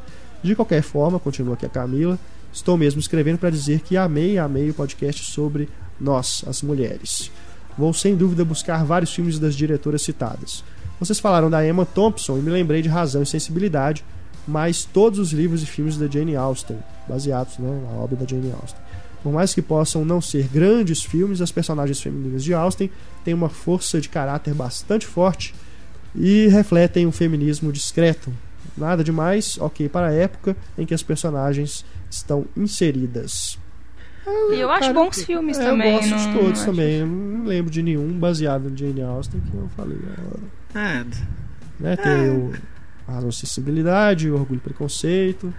[0.43, 2.19] De qualquer forma, continua aqui a Camila,
[2.53, 5.69] estou mesmo escrevendo para dizer que amei, amei o podcast sobre
[6.01, 7.31] nós, as mulheres.
[7.79, 10.65] Vou sem dúvida buscar vários filmes das diretoras citadas.
[10.99, 14.05] Vocês falaram da Emma Thompson e me lembrei de Razão e Sensibilidade,
[14.47, 16.79] mas todos os livros e filmes da Jane Austen,
[17.09, 18.81] baseados né, na obra da Jane Austen.
[19.23, 22.91] Por mais que possam não ser grandes filmes, as personagens femininas de Austen
[23.25, 25.55] têm uma força de caráter bastante forte
[26.15, 28.33] e refletem um feminismo discreto.
[28.77, 33.59] Nada demais, ok para a época em que as personagens estão inseridas.
[34.53, 35.95] E eu acho Cara, bons filmes É, também.
[35.95, 37.01] Eu gosto de não- todos acho- também.
[37.01, 39.99] Eu não lembro de nenhum baseado em Jane Austen que eu falei.
[40.75, 41.05] É,
[41.81, 41.97] Né?
[41.97, 42.53] Tem o
[43.09, 45.53] a Razão e Sensibilidade, o Orgulho e Preconceito.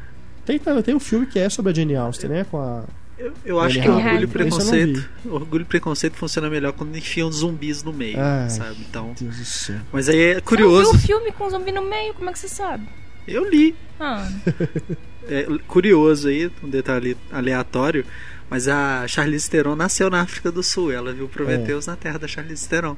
[0.45, 2.45] Tem, tem um filme que é sobre a Jane Austen, né?
[2.49, 2.86] Com a.
[3.17, 3.89] eu, eu acho que.
[3.89, 5.10] Orgulho e Preconceito.
[5.26, 8.49] Orgulho e Preconceito funciona melhor quando enfiam zumbis no meio, Ai.
[8.49, 8.78] sabe?
[8.89, 9.08] Então.
[9.08, 9.76] Meu Deus do céu.
[9.91, 10.91] Mas aí é Você curioso.
[10.91, 12.13] viu o filme com zumbi no meio?
[12.13, 12.88] Como é que você sabe?
[13.27, 13.75] Eu li.
[13.99, 14.27] Ah,
[15.25, 18.05] É curioso aí, um detalhe aleatório.
[18.49, 20.91] Mas a Charlize Theron nasceu na África do Sul.
[20.91, 22.97] Ela viu Prometheus na terra da Charlize Theron.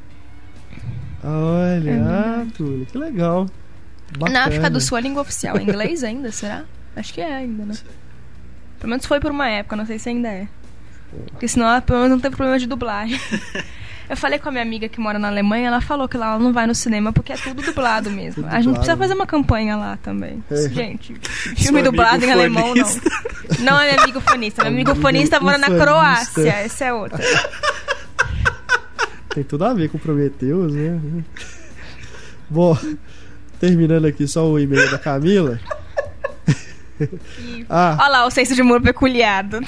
[1.23, 3.47] Olha, É ah, Túlio, que legal.
[4.17, 4.39] Bacana.
[4.39, 6.65] na África do Sul a língua oficial é inglês ainda, será?
[6.95, 7.75] Acho que é ainda, né?
[8.79, 10.47] Pelo menos foi por uma época, não sei se ainda é.
[11.31, 13.19] Porque senão pelo menos não teve problema de dublagem.
[14.09, 16.39] Eu falei com a minha amiga que mora na Alemanha, ela falou que lá ela
[16.39, 18.43] não vai no cinema porque é tudo dublado mesmo.
[18.43, 20.43] Tudo a gente dublado, precisa fazer uma campanha lá também.
[20.49, 20.69] É.
[20.69, 21.15] Gente,
[21.57, 22.85] filme dublado em alemão não.
[22.85, 23.09] fonista.
[23.59, 24.63] Não é meu amigo fonista.
[24.63, 25.67] Meu amigo fonista mora na.
[25.67, 26.49] Croácia.
[26.49, 27.21] Essa é outra.
[29.33, 30.97] Tem tudo a ver com Prometheus, né?
[32.49, 32.77] Bom,
[33.59, 35.59] terminando aqui só o e-mail da Camila.
[37.69, 39.43] Ah, Olha lá o senso de humor peculiar.
[39.43, 39.59] do-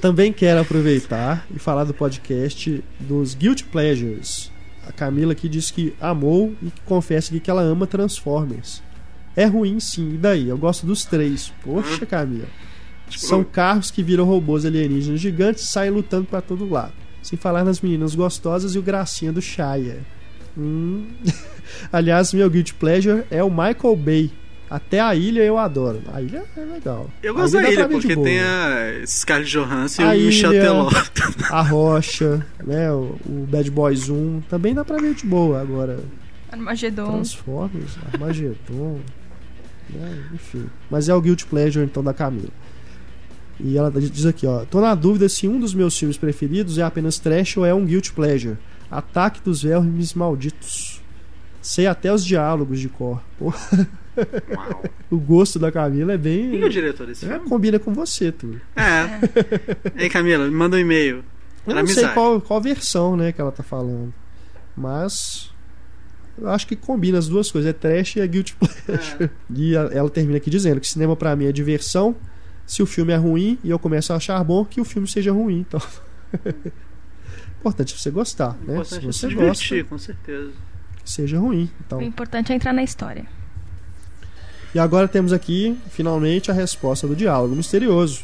[0.00, 4.50] também quero aproveitar e falar do podcast dos Guilty Pleasures.
[4.86, 8.82] A Camila aqui diz que amou e que confessa que ela ama Transformers.
[9.36, 10.48] É ruim sim, e daí?
[10.48, 11.52] Eu gosto dos três.
[11.62, 12.46] Poxa, Camila.
[13.16, 16.92] São carros que viram robôs alienígenas gigantes e saem lutando pra todo lado.
[17.22, 19.98] Sem falar nas meninas gostosas e o gracinha do Shia.
[20.56, 21.06] Hum.
[21.92, 24.30] Aliás, meu guilty pleasure é o Michael Bay.
[24.70, 26.00] Até a ilha eu adoro.
[26.12, 27.10] A ilha é legal.
[27.20, 30.52] Eu gosto da ilha, porque tem a Scarlett Johansson A e o Michel.
[30.52, 30.90] Teló.
[31.50, 32.92] A Rocha, né?
[32.92, 34.42] O, o Bad Boys 1.
[34.48, 35.60] Também dá pra ver de boa.
[35.60, 35.98] Agora,
[36.52, 37.12] Armagedon.
[37.14, 39.00] Transformers, Armageddon.
[39.90, 40.66] né, Enfim.
[40.88, 42.50] Mas é o Guilty Pleasure então da Camila.
[43.58, 44.64] E ela diz aqui, ó.
[44.64, 47.84] Tô na dúvida se um dos meus filmes preferidos é apenas trash ou é um
[47.84, 48.56] Guilty Pleasure.
[48.90, 51.02] Ataque dos Vermes Malditos.
[51.60, 53.22] Sei até os diálogos de cor.
[53.38, 53.52] Pô,
[54.56, 54.82] Uau.
[55.10, 56.68] o gosto da Camila é Quem é o bem.
[56.68, 57.48] diretor desse É, filme?
[57.48, 58.60] combina com você, tu.
[58.76, 59.20] É.
[60.04, 61.24] Ei, Camila, me manda um e-mail.
[61.66, 62.14] Eu não sei amizade.
[62.14, 64.12] qual, qual versão, né, que ela tá falando.
[64.76, 65.50] Mas.
[66.38, 67.68] Eu acho que combina as duas coisas.
[67.68, 69.30] É trash e é guilty pleasure.
[69.54, 72.16] E a- ela termina aqui dizendo que cinema pra mim é diversão.
[72.66, 75.32] Se o filme é ruim e eu começo a achar bom, que o filme seja
[75.32, 75.60] ruim.
[75.68, 75.80] Então.
[77.60, 78.74] Importante você gostar, né?
[78.74, 80.50] Importante Se é você se gosta, divertir, com certeza.
[81.04, 81.64] que seja ruim.
[81.64, 82.00] O Então.
[82.02, 83.26] importante é entrar na história.
[84.74, 88.20] E agora temos aqui, finalmente, a resposta do diálogo misterioso.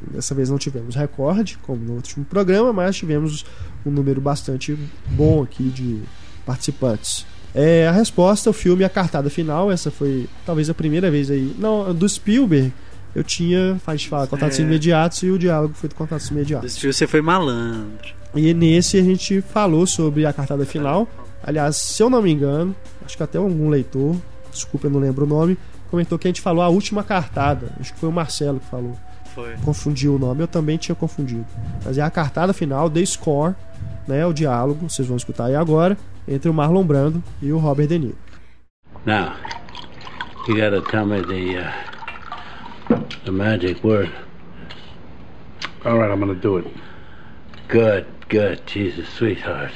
[0.00, 3.44] Dessa vez não tivemos recorde, como no último programa, mas tivemos
[3.84, 4.78] um número bastante
[5.10, 6.00] bom aqui de
[6.46, 7.26] participantes.
[7.54, 11.52] É, a resposta, o filme A Cartada Final, essa foi talvez a primeira vez aí.
[11.58, 12.72] Não, do Spielberg,
[13.14, 14.62] eu tinha, faz falar, contatos É.
[14.62, 16.78] imediatos e o diálogo foi do contatos imediatos.
[16.78, 18.14] Filme você foi malandro.
[18.36, 21.08] E nesse a gente falou sobre a cartada final.
[21.42, 24.14] Aliás, se eu não me engano, acho que até algum leitor,
[24.52, 25.56] desculpa, eu não lembro o nome,
[25.90, 27.72] comentou que a gente falou a última cartada.
[27.80, 28.96] Acho que foi o Marcelo que falou.
[29.34, 29.54] Foi.
[29.64, 31.46] Confundiu o nome, eu também tinha confundido.
[31.84, 33.54] Mas é a cartada final, The Score,
[34.06, 34.24] né?
[34.26, 35.96] O diálogo, vocês vão escutar aí agora,
[36.26, 38.18] entre o Marlon Brando e o Robert De Niro.
[39.06, 39.32] Now,
[40.46, 44.12] you gotta tell me the uh, the magic word.
[45.84, 46.66] All right, I'm gonna do it.
[47.68, 49.72] Good, good, Jesus, sweetheart.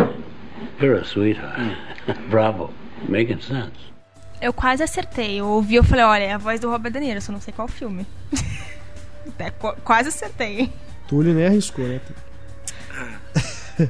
[0.80, 1.78] You're a sweetheart.
[2.30, 2.72] Bravo,
[3.08, 3.91] making sense.
[4.42, 5.40] Eu quase acertei.
[5.40, 7.52] Eu ouvi, eu falei, olha, é a voz do Robert De Niro, só não sei
[7.54, 8.06] qual filme.
[9.38, 10.72] É, qu- quase acertei.
[11.06, 12.00] Túlio nem arriscou, né?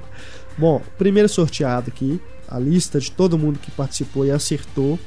[0.58, 4.98] Bom, primeiro sorteado aqui, a lista de todo mundo que participou e acertou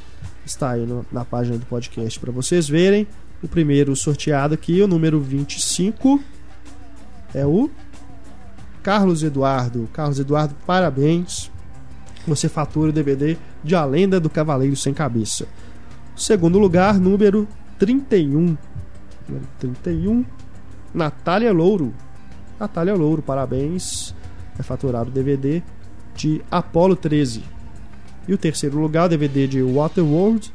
[0.44, 3.08] está aí no- na página do podcast para vocês verem.
[3.44, 6.20] O primeiro sorteado aqui, o número 25,
[7.36, 7.70] é o
[8.82, 9.88] Carlos Eduardo.
[9.94, 11.52] Carlos Eduardo, parabéns.
[12.28, 15.48] Você fatura o DVD de A Lenda do Cavaleiro Sem Cabeça.
[16.16, 18.58] Segundo lugar, número 31.
[19.28, 20.26] Número 31,
[20.94, 21.94] Natália Louro.
[22.60, 24.16] Natália Louro, parabéns.
[24.58, 25.62] É faturado o DVD
[26.16, 27.44] de Apollo 13.
[28.28, 30.54] E o terceiro lugar, o DVD de Waterworld,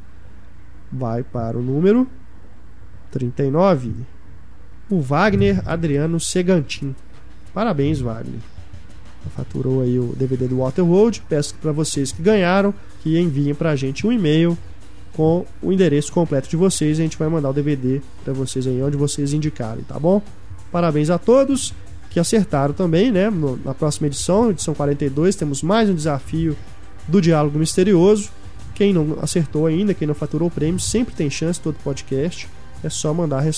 [0.90, 2.08] vai para o número
[3.10, 3.94] 39.
[4.88, 6.96] O Wagner Adriano Segantin.
[7.54, 8.40] Parabéns, Wagner.
[9.28, 11.22] Faturou aí o DVD do Waterworld.
[11.28, 14.56] Peço para vocês que ganharam que enviem pra gente um e-mail
[15.14, 16.98] com o endereço completo de vocês.
[16.98, 20.22] A gente vai mandar o DVD para vocês aí onde vocês indicarem, tá bom?
[20.72, 21.74] Parabéns a todos
[22.10, 23.30] que acertaram também, né?
[23.64, 26.56] Na próxima edição, edição 42, temos mais um desafio
[27.06, 28.30] do Diálogo Misterioso.
[28.74, 32.48] Quem não acertou ainda, quem não faturou o prêmio, sempre tem chance todo podcast.
[32.82, 33.48] É só mandar a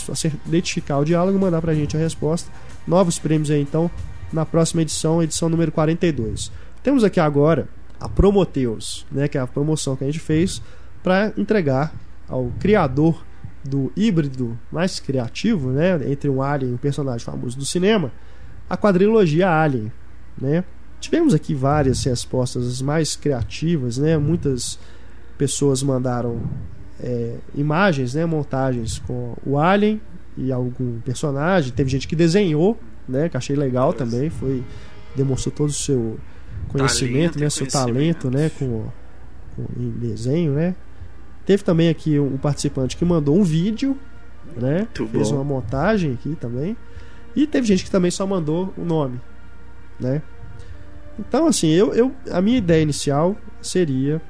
[0.47, 2.51] identificar o diálogo mandar pra gente a resposta.
[2.87, 3.91] Novos prêmios aí então
[4.33, 6.51] na próxima edição, edição número 42.
[6.83, 7.69] Temos aqui agora
[8.01, 10.61] a Promoteus, né, que é a promoção que a gente fez
[11.03, 11.93] para entregar
[12.29, 13.25] ao criador
[13.65, 18.11] do híbrido mais criativo, né, entre um alien e um personagem famoso do cinema,
[18.69, 19.93] a quadrilogia Alien,
[20.41, 20.65] né?
[20.99, 24.17] Tivemos aqui várias respostas as mais criativas, né?
[24.17, 24.79] Muitas
[25.37, 26.41] pessoas mandaram
[26.99, 30.01] é, imagens, né, montagens com o Alien
[30.39, 31.73] e algum personagem.
[31.73, 32.79] Teve gente que desenhou,
[33.09, 34.63] né, que achei legal também, foi
[35.15, 36.19] demonstrou todo o seu
[36.69, 38.87] conhecimento, Talento né, seu talento, né, com,
[39.57, 40.75] com em desenho, né.
[41.45, 43.97] Teve também aqui um participante que mandou um vídeo,
[44.57, 45.37] né, Muito fez bom.
[45.37, 46.77] uma montagem aqui também.
[47.35, 49.21] E teve gente que também só mandou o nome,
[49.99, 50.23] né?
[51.19, 54.21] Então, assim, eu, eu, a minha ideia inicial seria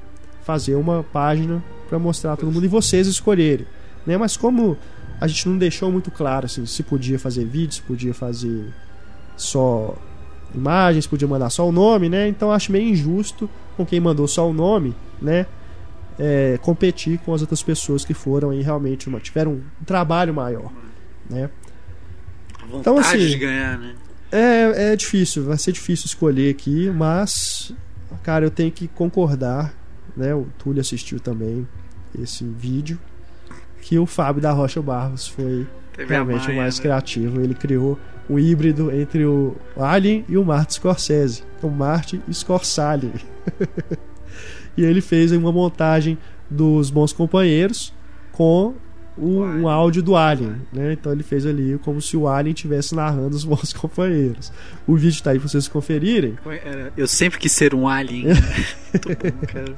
[0.43, 3.65] fazer uma página para mostrar a todo mundo e vocês escolherem.
[4.05, 4.17] Né?
[4.17, 4.77] Mas como
[5.23, 8.73] a gente não deixou muito claro assim, se podia fazer vídeo, se podia fazer
[9.37, 9.95] só
[10.53, 12.27] imagens, podia mandar só o nome, né?
[12.27, 15.45] Então acho meio injusto com quem mandou só o nome, né?
[16.19, 20.69] É, competir com as outras pessoas que foram aí realmente uma, tiveram um trabalho maior,
[21.29, 21.49] né?
[22.61, 23.95] A Então, assim, de ganhar, né?
[24.29, 27.73] É, é difícil, vai ser difícil escolher aqui, mas,
[28.23, 29.73] cara, eu tenho que concordar,
[30.17, 30.35] né?
[30.35, 31.65] O Túlio assistiu também
[32.21, 32.99] esse vídeo,
[33.83, 36.81] que o Fábio da Rocha Barros foi Teve realmente o mais né?
[36.81, 37.41] criativo.
[37.41, 43.11] Ele criou o híbrido entre o Alien e o Martin Scorsese, o Martin Scorsese.
[44.77, 46.17] e ele fez uma montagem
[46.49, 47.93] dos Bons Companheiros
[48.31, 48.73] com
[49.17, 50.93] o, um áudio do Alien, né?
[50.93, 54.51] Então ele fez ali como se o Alien estivesse narrando os Bons Companheiros.
[54.87, 56.37] O vídeo tá aí pra vocês conferirem.
[56.95, 58.27] Eu sempre quis ser um alien.
[58.27, 58.35] né?
[59.03, 59.75] Bom.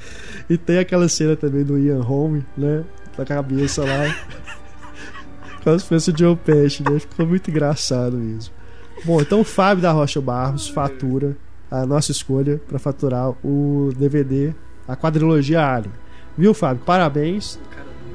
[0.48, 2.84] E tem aquela cena também do Ian Holm, né?
[3.16, 4.16] Com a cabeça lá.
[5.64, 7.00] Como se fosse o Joe Pesci, né?
[7.00, 8.54] Ficou muito engraçado mesmo.
[9.04, 11.38] Bom, então o Fábio da Rocha Barros fatura
[11.70, 14.54] a nossa escolha para faturar o DVD,
[14.88, 15.94] a quadrilogia Alien.
[16.38, 16.84] Viu, Fábio?
[16.86, 17.60] Parabéns.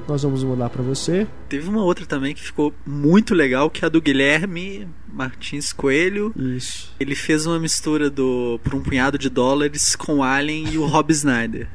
[0.09, 1.27] Nós vamos mandar para você.
[1.49, 6.33] Teve uma outra também que ficou muito legal, que é a do Guilherme Martins Coelho.
[6.37, 6.93] Isso.
[6.99, 10.87] Ele fez uma mistura do Por um punhado de dólares com o Alien e o
[10.87, 11.69] Rob Snyder.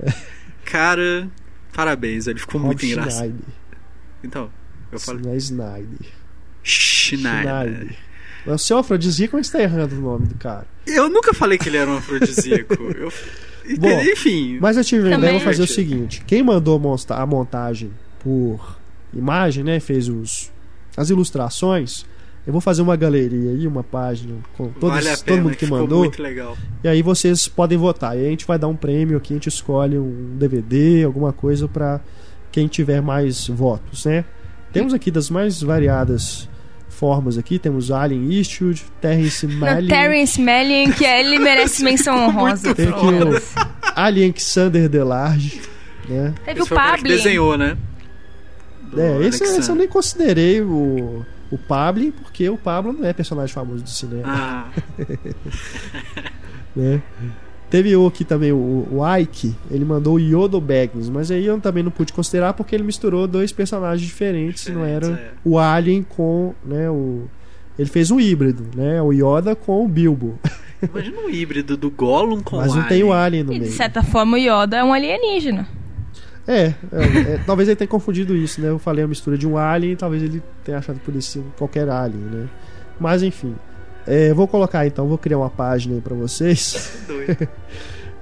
[0.66, 1.30] Cara,
[1.76, 3.16] parabéns, ele ficou muito Rob engraçado.
[3.18, 3.46] Schneider.
[4.24, 4.50] Então,
[4.92, 6.08] eu falo Não é Snyder.
[6.64, 7.96] Schneider.
[8.46, 10.68] Mas o seu afrodisíaco está errando o nome do cara.
[10.86, 12.74] Eu nunca falei que ele era um afrodisíaco.
[12.94, 13.12] Eu...
[13.80, 17.26] Bom, Enfim, Mas eu tive uma Também- ideia, vou fazer o seguinte: quem mandou a
[17.26, 18.78] montagem por
[19.12, 19.80] imagem, né?
[19.80, 20.52] Fez os,
[20.96, 22.06] as ilustrações.
[22.46, 25.66] Eu vou fazer uma galeria aí, uma página com todos, vale a todo mundo que
[25.66, 26.00] ficou mandou.
[26.00, 26.56] muito legal.
[26.84, 28.16] E aí vocês podem votar.
[28.16, 31.34] E aí a gente vai dar um prêmio aqui, a gente escolhe um DVD, alguma
[31.34, 32.00] coisa pra
[32.52, 34.26] quem tiver mais votos, né?
[34.72, 36.48] Temos aqui das mais variadas
[36.88, 42.74] formas aqui, temos Alien Eastwood, Terrence Malick, Terrence Malick, que ele merece menção honrosa.
[42.76, 43.42] tem aqui o
[43.96, 45.62] Alien Alexander Delarge,
[46.08, 46.34] né?
[46.46, 47.04] Teve Esse o Pablo.
[47.04, 47.76] desenhou, né?
[48.92, 51.26] Do É, esse, esse eu nem considerei o,
[51.56, 54.68] o Pablo, porque o Pablo não é personagem famoso do cinema, Ah,
[56.76, 57.02] né?
[57.70, 61.60] Teve o aqui também, o, o Ike, ele mandou o Yodo Baggins, mas aí eu
[61.60, 65.32] também não pude considerar porque ele misturou dois personagens diferentes, não era é.
[65.44, 67.24] o Alien com, né, o...
[67.78, 70.40] Ele fez um híbrido, né, o Yoda com o Bilbo,
[70.82, 73.00] imagina um híbrido do Gollum com mas o não Alien.
[73.00, 73.74] tem o Alien no E de meio.
[73.74, 75.68] certa forma o Yoda é um alienígena.
[76.48, 76.74] É, é,
[77.34, 78.70] é, talvez ele tenha confundido isso, né?
[78.70, 82.22] Eu falei a mistura de um alien talvez ele tenha achado podia ser qualquer alien,
[82.22, 82.48] né?
[83.00, 83.56] Mas enfim.
[84.08, 87.04] É, vou colocar então, vou criar uma página aí pra vocês.
[87.08, 87.48] Doido.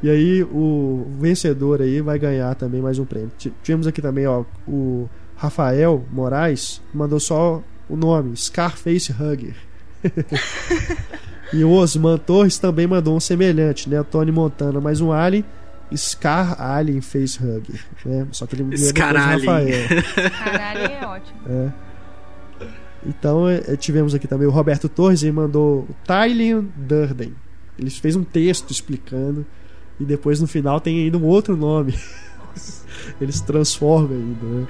[0.02, 3.32] E aí o vencedor aí vai ganhar também mais um prêmio.
[3.38, 9.56] Ti- Tivemos aqui também, ó, o Rafael Moraes mandou só o nome, Scarface Hugger.
[11.54, 14.02] e o Osman Torres também mandou um semelhante, né?
[14.02, 15.46] O Tony Montana, mais um alien.
[15.98, 18.28] Scar Alien Face Hugger, né?
[18.32, 19.48] Só que ele me Scar Alien.
[19.48, 20.32] Rafael.
[20.32, 21.40] Caralho, é ótimo.
[21.48, 21.74] É.
[23.06, 27.34] Então é, é, tivemos aqui também o Roberto Torres, ele mandou o Tylian Durden.
[27.78, 29.46] Ele fez um texto explicando
[30.00, 31.94] e depois no final tem ainda um outro nome.
[33.20, 34.68] Eles transformam ainda, né?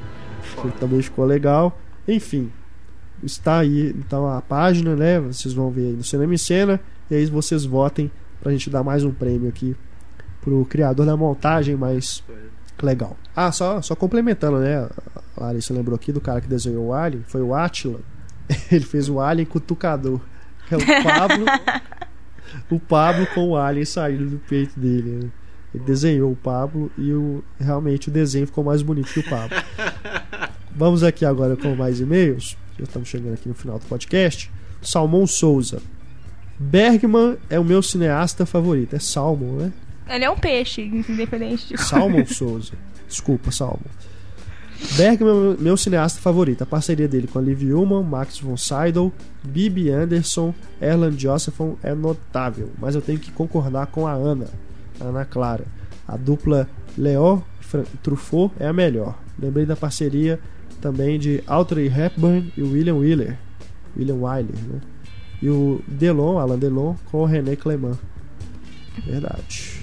[0.62, 1.78] Que também ficou legal.
[2.08, 2.52] Enfim,
[3.22, 5.20] está aí então a página, né?
[5.20, 6.80] Vocês vão ver aí no Cinema em Cena
[7.12, 8.12] e aí vocês votem
[8.42, 9.76] pra gente dar mais um prêmio aqui
[10.44, 12.24] pro criador da montagem mais
[12.82, 13.18] legal.
[13.36, 14.88] Ah, só, só complementando, né?
[15.38, 18.00] A Larissa lembrou aqui do cara que desenhou o Alien, foi o Attila.
[18.72, 20.20] Ele fez o Alien cutucador.
[20.70, 21.46] É o Pablo.
[22.70, 25.24] o Pablo com o Alien saindo do peito dele.
[25.24, 25.30] né?
[25.74, 29.58] Ele desenhou o Pablo e o, realmente o desenho ficou mais bonito que o Pablo.
[30.76, 32.58] Vamos aqui agora com mais e-mails.
[32.78, 34.52] Já estamos chegando aqui no final do podcast.
[34.82, 35.82] Salmão Souza.
[36.60, 38.96] Bergman é o meu cineasta favorito.
[38.96, 39.74] É Salmon, né?
[40.10, 42.74] Ele é um peixe, independente de Salmon Souza.
[43.08, 43.80] Desculpa, Salmon.
[44.98, 46.62] Bergman é meu- meu cineasta favorito.
[46.62, 47.64] A parceria dele com a Liv
[48.04, 52.70] Max von Sydow, Bibi Anderson, Erland Josephson é notável.
[52.80, 54.48] Mas eu tenho que concordar com a Ana,
[55.00, 55.66] a Ana Clara.
[56.08, 57.44] A dupla Leo
[58.04, 59.18] Truffaut é a melhor.
[59.40, 60.40] Lembrei da parceria
[60.82, 63.38] também de Audrey Hepburn e William Wheeler.
[63.98, 64.82] William Wyler, né?
[65.42, 67.98] E o Delon, Alan Delon, com o René Clément.
[69.06, 69.83] Verdade.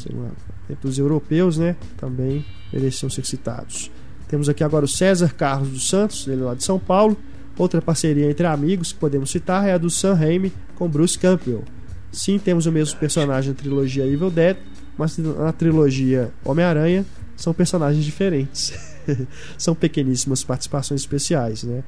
[0.00, 0.30] Sei lá,
[0.68, 1.76] Entre os europeus, né?
[1.96, 3.90] Também mereciam ser citados.
[4.28, 7.16] Temos aqui agora o César Carlos dos Santos, ele lá de São Paulo.
[7.58, 11.64] Outra parceria entre amigos que podemos citar é a do Sam Raimi com Bruce Campbell.
[12.12, 14.56] Sim, temos o mesmo personagem na trilogia Evil Dead,
[14.96, 17.04] mas na trilogia Homem-Aranha
[17.36, 18.72] são personagens diferentes.
[19.58, 21.82] são pequeníssimas participações especiais, né?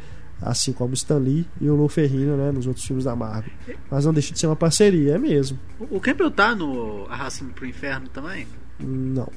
[0.44, 3.52] Assim como Stan Lee e o Lou Ferrino, né, nos outros filmes da Marvel.
[3.90, 5.58] Mas não deixa de ser uma parceria, é mesmo.
[5.90, 8.46] O Campbell tá no Arrasta pro Inferno também?
[8.80, 9.28] Não.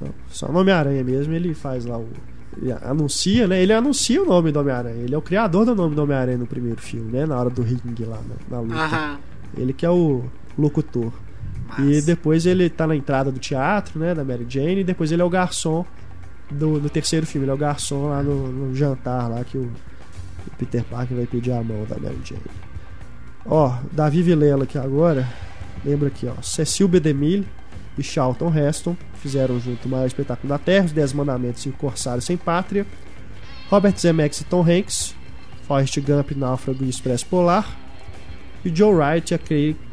[0.00, 0.08] não.
[0.28, 2.08] Só no Homem-Aranha mesmo, ele faz lá o.
[2.60, 3.62] Ele anuncia, né?
[3.62, 4.96] Ele anuncia o nome do Homem-Aranha.
[5.02, 7.24] Ele é o criador do nome do Homem-Aranha no primeiro filme, né?
[7.24, 8.18] Na hora do ringue lá,
[8.50, 8.74] na, na luta.
[8.74, 9.18] Aham.
[9.56, 10.24] Ele que é o
[10.58, 11.12] locutor.
[11.78, 14.12] E Mas- depois ele tá na entrada do teatro, né?
[14.12, 14.80] Da Mary Jane.
[14.80, 15.86] E depois ele é o garçom
[16.50, 17.44] do, do terceiro filme.
[17.44, 19.70] Ele é o garçom lá no, no jantar lá que o, o
[20.58, 22.42] Peter Parker vai pedir a mão da Mary Jane.
[23.46, 25.26] Ó, Davi Vilela aqui agora.
[25.84, 26.40] Lembra aqui, ó.
[26.42, 27.00] Cecil B.
[27.00, 27.46] DeMille
[27.96, 31.72] e Charlton Heston fizeram junto o maior espetáculo da Terra, Os Dez Mandamentos e o
[31.72, 32.86] Corsário Sem Pátria.
[33.70, 35.14] Robert Zemeckis e Tom Hanks,
[35.66, 37.78] Forrest Gump, Náufrago e Expresso Polar.
[38.64, 39.38] E Joe Wright e a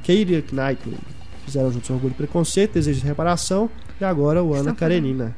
[0.03, 0.97] Keira Knightley
[1.45, 5.35] fizeram juntos Orgulho e Preconceito, Desejo de Reparação e agora o Ana Karenina.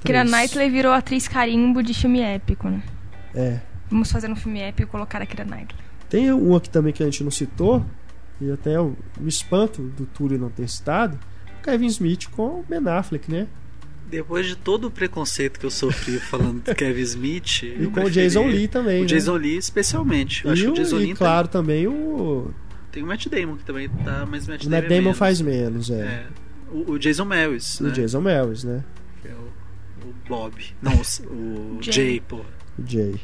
[0.00, 0.30] Três.
[0.30, 2.82] Knightley virou atriz carimbo de filme épico, né?
[3.34, 3.60] É.
[3.94, 5.80] Vamos fazer um filme épico e colocar a Kira Knightley.
[6.10, 7.86] Tem um aqui também que a gente não citou,
[8.40, 11.16] e até eu me espanto do Túlio não ter citado,
[11.60, 13.46] o Kevin Smith com o Ben Affleck, né?
[14.10, 17.62] Depois de todo o preconceito que eu sofri falando do Kevin Smith.
[17.62, 19.06] E eu com o Jason Lee também, O né?
[19.06, 20.44] Jason Lee, especialmente.
[20.44, 22.50] Eu e acho que o, o Jason e, Lee claro, também o,
[22.90, 25.02] tem, o Matt Damon que também tá, mas o Matt o Damon, Matt é Damon
[25.02, 25.18] menos.
[25.18, 26.00] faz menos, é.
[26.00, 26.26] É.
[26.72, 27.90] O, o Jason Mellis, O né?
[27.90, 28.82] Jason Mellis, né?
[29.22, 30.52] Que é o, o Bob.
[30.82, 31.92] Não, o, o Jay.
[31.92, 32.38] Jay, pô.
[32.76, 33.20] O Jay.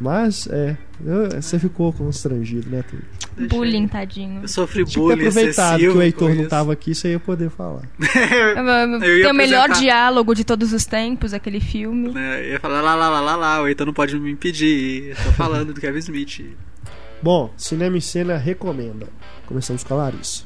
[0.00, 3.04] Mas, é, eu- você ficou constrangido, né, Túlio?
[3.36, 4.42] Deixa Bullying, tadinho.
[4.42, 7.50] Eu sofri Tinha bullying aproveitado excessivo que o Heitor não tava aqui, você ia poder
[7.50, 7.82] falar.
[9.02, 12.10] Eu ia Tem o melhor apresentar- diálogo de todos os tempos, aquele filme.
[12.12, 12.40] né?
[12.44, 15.10] Eu ia falar lá, lá, lá, lá, lá, o Heitor não pode me impedir.
[15.10, 16.56] Eu tô falando do Kevin Smith.
[17.22, 19.08] Bom, Cinema em Cena recomenda.
[19.46, 20.44] Começamos com a Larissa.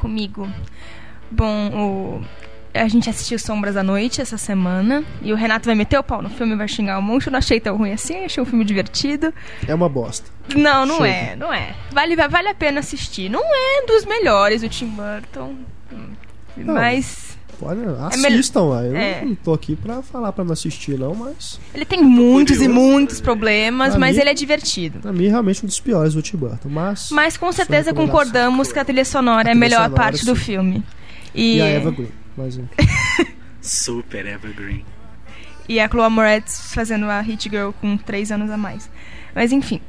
[0.00, 0.48] comigo.
[1.30, 2.24] Bom, o...
[2.74, 5.04] a gente assistiu Sombras da Noite essa semana.
[5.22, 7.26] E o Renato vai meter o pau no filme, vai xingar um monte.
[7.28, 9.32] Eu não achei tão ruim assim, achei um filme divertido.
[9.66, 10.28] É uma bosta.
[10.54, 11.08] Não, não Chega.
[11.08, 11.74] é, não é.
[11.92, 13.28] Vale, vale a pena assistir.
[13.30, 15.54] Não é dos melhores o Tim Burton.
[16.56, 16.74] Não.
[16.74, 18.82] Mas Pode, melhor- assistam lá.
[18.84, 19.24] Eu é.
[19.24, 22.80] não tô aqui pra falar pra não assistir, não, mas ele tem muitos e curioso
[22.80, 23.38] muitos pra ver.
[23.38, 24.98] problemas, Pra mas mim- ele é divertido.
[25.00, 26.68] pra mim realmente um dos piores do Tim Burton.
[26.68, 27.08] Mas.
[27.10, 30.34] Mas com certeza concordamos que a trilha sonora é a trilha melhor sonora, parte do
[30.36, 30.42] sim.
[30.42, 30.82] filme.
[31.34, 32.08] E a Eva Green.
[32.36, 32.66] Mas, um.
[33.60, 34.84] Super Evergreen.
[35.68, 38.90] E a Chloe Moretz fazendo a Hit Girl com 3 anos a mais.
[39.34, 39.80] Mas enfim,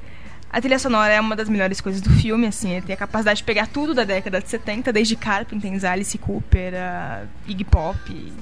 [0.49, 3.39] a trilha sonora é uma das melhores coisas do filme, assim, ele tem a capacidade
[3.39, 7.97] de pegar tudo da década de 70, desde Carpenters, Alice Cooper, a Iggy Pop.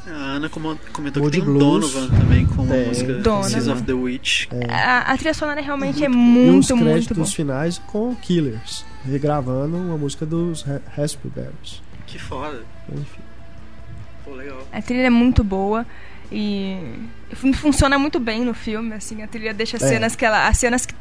[0.06, 1.92] A Ana comentou Moody que tem um Blues.
[1.92, 2.88] Donovan também com a Tem.
[2.88, 3.50] música Donovan.
[3.50, 4.48] Seas of the Witch.
[4.70, 7.36] A, a trilha sonora realmente é e os muito, muito créditos bom.
[7.36, 8.86] finais com Killers.
[9.04, 11.82] Regravando uma música dos Ra- Raspberries.
[12.06, 12.62] Que foda.
[12.92, 13.23] Enfim.
[14.42, 14.64] Pô.
[14.72, 15.86] A trilha é muito boa
[16.32, 16.78] e
[17.34, 19.80] fun- funciona muito bem no filme, assim, a trilha deixa É.
[19.80, 20.94] cenas que ela, as cenas que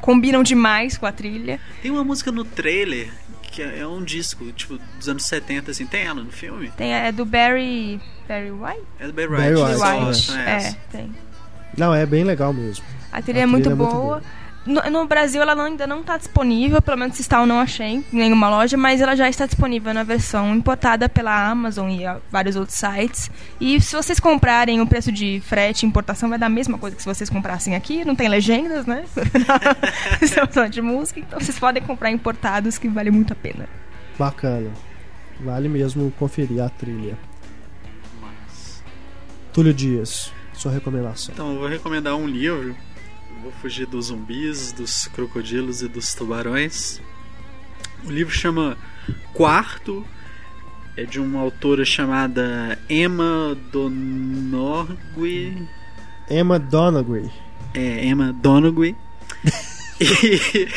[0.00, 1.58] combinam demais com a trilha.
[1.82, 3.10] Tem uma música no trailer
[3.50, 5.86] que é é um disco, tipo, dos anos 70, assim.
[5.86, 6.70] Tem ela no filme?
[6.76, 7.98] Tem é do Barry
[8.28, 8.82] Barry White?
[9.00, 9.62] É do Barry Barry White.
[9.64, 10.30] White, só, White.
[10.32, 10.76] não É, essa.
[10.92, 11.14] tem.
[11.76, 12.84] Não, é bem legal mesmo.
[13.10, 14.22] A trilha A é muito trilha é muito boa.
[14.66, 17.60] No, no Brasil ela não- ainda não está disponível, pelo menos se está eu não
[17.60, 22.00] achei em nenhuma loja, mas ela já está disponível na versão importada pela Amazon e
[22.30, 23.30] vários outros sites.
[23.60, 26.96] E se vocês comprarem o preço de frete e importação vai dar a mesma coisa
[26.96, 29.04] que se vocês comprassem aqui, não tem legendas, né?
[30.26, 33.68] São só de música, então vocês podem comprar importados que vale muito a pena.
[34.18, 34.70] Bacana.
[35.40, 37.16] Vale mesmo conferir a trilha.
[38.20, 38.82] Mas-
[39.52, 41.34] Túlio Dias, sua recomendação.
[41.34, 42.74] Então, eu vou recomendar um livro.
[43.46, 47.00] Vou fugir dos zumbis, dos crocodilos e dos tubarões.
[48.04, 48.76] O livro chama
[49.32, 50.04] Quarto.
[50.96, 55.68] É de uma autora chamada Emma Donoghue.
[56.28, 57.30] Emma Donoghue.
[57.72, 58.96] É, Emma Donoghue.
[60.00, 60.68] e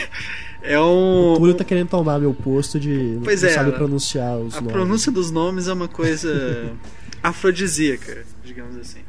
[0.62, 1.38] é O um.
[1.40, 4.74] Túlio tá querendo tomar meu posto de Pois não é, sabe pronunciar os A nomes.
[4.74, 6.72] pronúncia dos nomes é uma coisa
[7.24, 9.00] afrodisíaca, digamos assim.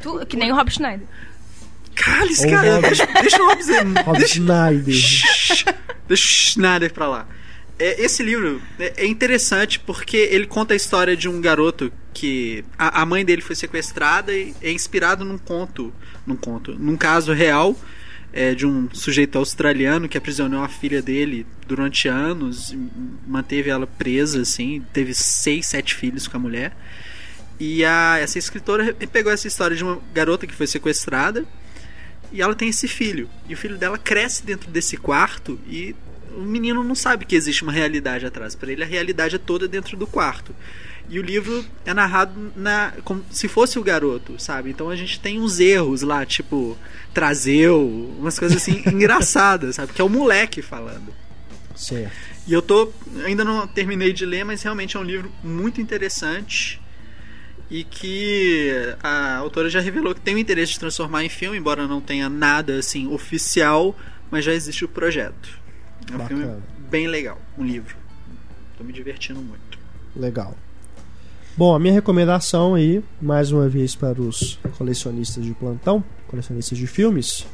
[0.00, 1.06] Tu- que nem o Rob Schneider.
[2.44, 3.62] Ou cara, Rob- deixa, deixa o Rob.
[4.04, 4.84] Rob deixa, Schneider.
[4.84, 5.74] Deixa
[6.10, 7.28] o Schneider pra lá.
[7.78, 12.64] É, esse livro é, é interessante porque ele conta a história de um garoto que
[12.78, 15.92] a, a mãe dele foi sequestrada e é inspirado num conto,
[16.26, 17.76] num conto, num caso real
[18.32, 22.76] é, de um sujeito australiano que aprisionou a filha dele durante anos,
[23.26, 26.76] manteve ela presa, assim, teve seis, sete filhos com a mulher.
[27.58, 31.44] E a, essa escritora pegou essa história de uma garota que foi sequestrada
[32.32, 33.28] e ela tem esse filho.
[33.48, 35.94] E o filho dela cresce dentro desse quarto e
[36.36, 38.54] o menino não sabe que existe uma realidade atrás.
[38.54, 40.54] Para ele, a realidade é toda dentro do quarto.
[41.08, 44.70] E o livro é narrado na, como se fosse o garoto, sabe?
[44.70, 46.78] Então a gente tem uns erros lá, tipo,
[47.12, 49.92] trazeu, umas coisas assim engraçadas, sabe?
[49.92, 51.12] Que é o moleque falando.
[51.76, 52.12] Certo.
[52.46, 52.92] E eu tô.
[53.24, 56.80] Ainda não terminei de ler, mas realmente é um livro muito interessante.
[57.74, 58.70] E que
[59.02, 62.28] a autora já revelou que tem o interesse de transformar em filme, embora não tenha
[62.28, 63.96] nada assim oficial,
[64.30, 65.58] mas já existe o projeto.
[66.08, 66.40] É um Bacana.
[66.40, 67.96] filme bem legal, um livro.
[68.78, 69.76] Tô me divertindo muito.
[70.14, 70.56] Legal.
[71.56, 76.86] Bom, a minha recomendação aí, mais uma vez para os colecionistas de plantão, colecionistas de
[76.86, 77.44] filmes,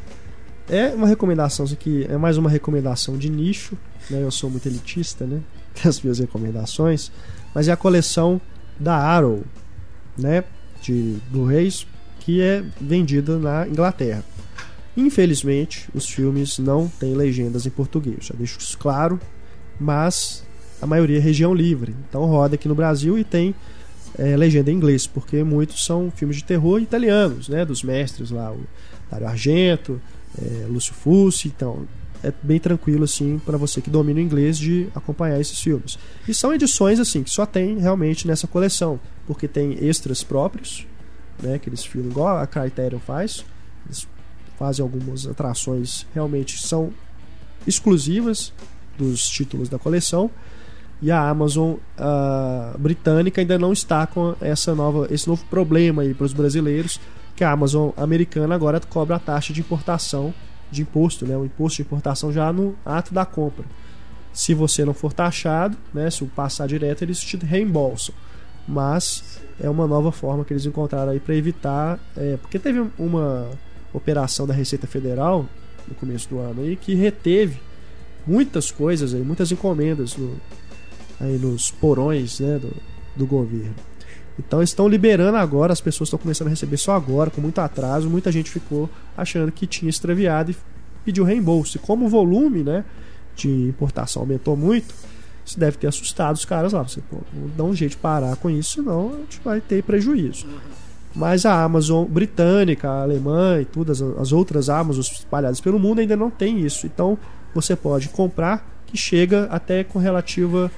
[0.69, 3.75] é uma recomendação, isso aqui é mais uma recomendação de nicho,
[4.11, 4.23] né?
[4.23, 5.41] Eu sou muito elitista, né?
[5.83, 7.11] As minhas recomendações,
[7.55, 8.39] mas é a coleção
[8.79, 9.45] da Arrow,
[10.17, 10.45] né?
[10.83, 11.87] De Blu-rays,
[12.21, 14.25] que é vendida na Inglaterra.
[14.97, 19.21] Infelizmente, os filmes não têm legendas em português, já deixo isso claro,
[19.79, 20.45] mas
[20.81, 23.55] a maioria é região livre, então roda aqui no Brasil e tem
[24.19, 27.65] é, legenda em inglês, porque muitos são filmes de terror italianos, né?
[27.65, 28.61] Dos mestres lá, o
[29.11, 30.01] Dario Argento,
[30.41, 31.87] é, Lúcio Fussi, então
[32.23, 35.99] é bem tranquilo assim para você que domina o inglês de acompanhar esses filmes.
[36.29, 40.87] E são edições assim que só tem realmente nessa coleção, porque tem extras próprios,
[41.43, 43.45] né, que eles igual a Criterion faz.
[43.87, 44.07] Eles
[44.59, 46.93] fazem algumas atrações realmente são
[47.67, 48.53] exclusivas
[48.99, 50.31] dos títulos da coleção.
[51.03, 51.77] E a Amazon
[52.79, 57.01] britânica ainda não está com essa nova, esse novo problema aí para os brasileiros,
[57.35, 60.35] que a Amazon americana agora cobra a taxa de importação,
[60.71, 63.65] de imposto, né, o imposto de importação já no ato da compra.
[64.33, 68.15] Se você não for taxado, né, se passar direto, eles te reembolsam.
[68.67, 73.51] Mas é uma nova forma que eles encontraram aí para evitar, é, porque teve uma
[73.93, 75.47] operação da Receita Federal
[75.89, 77.61] no começo do ano aí que reteve
[78.27, 80.37] muitas coisas aí, muitas encomendas no,
[81.21, 82.73] aí nos porões né, do,
[83.17, 83.90] do governo.
[84.39, 88.09] Então estão liberando agora, as pessoas estão começando a receber só agora, com muito atraso.
[88.09, 90.57] Muita gente ficou achando que tinha extraviado e
[91.05, 91.77] pediu reembolso.
[91.77, 92.85] E como o volume né,
[93.35, 94.95] de importação aumentou muito,
[95.45, 96.83] isso deve ter assustado os caras lá.
[96.83, 97.03] Você
[97.57, 100.47] dá um jeito de parar com isso, senão a gente vai ter prejuízo.
[101.15, 106.17] Mas a Amazon britânica, a alemã e todas as outras Amazons espalhadas pelo mundo ainda
[106.17, 106.87] não tem isso.
[106.87, 107.19] Então
[107.55, 110.71] você pode comprar que chega até com relativa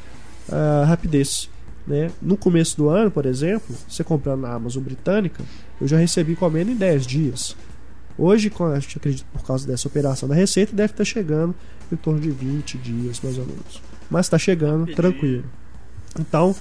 [0.48, 1.50] uh, rapidez.
[1.86, 2.10] Né?
[2.20, 5.42] No começo do ano, por exemplo, você comprando na Amazon britânica,
[5.80, 7.56] eu já recebi encomenda em 10 dias.
[8.16, 11.54] Hoje, com- a gente acredita por causa dessa operação da Receita, deve estar chegando
[11.90, 13.82] em torno de 20 dias, mais ou menos.
[14.10, 15.44] Mas está chegando, tranquilo.
[16.20, 16.54] Então,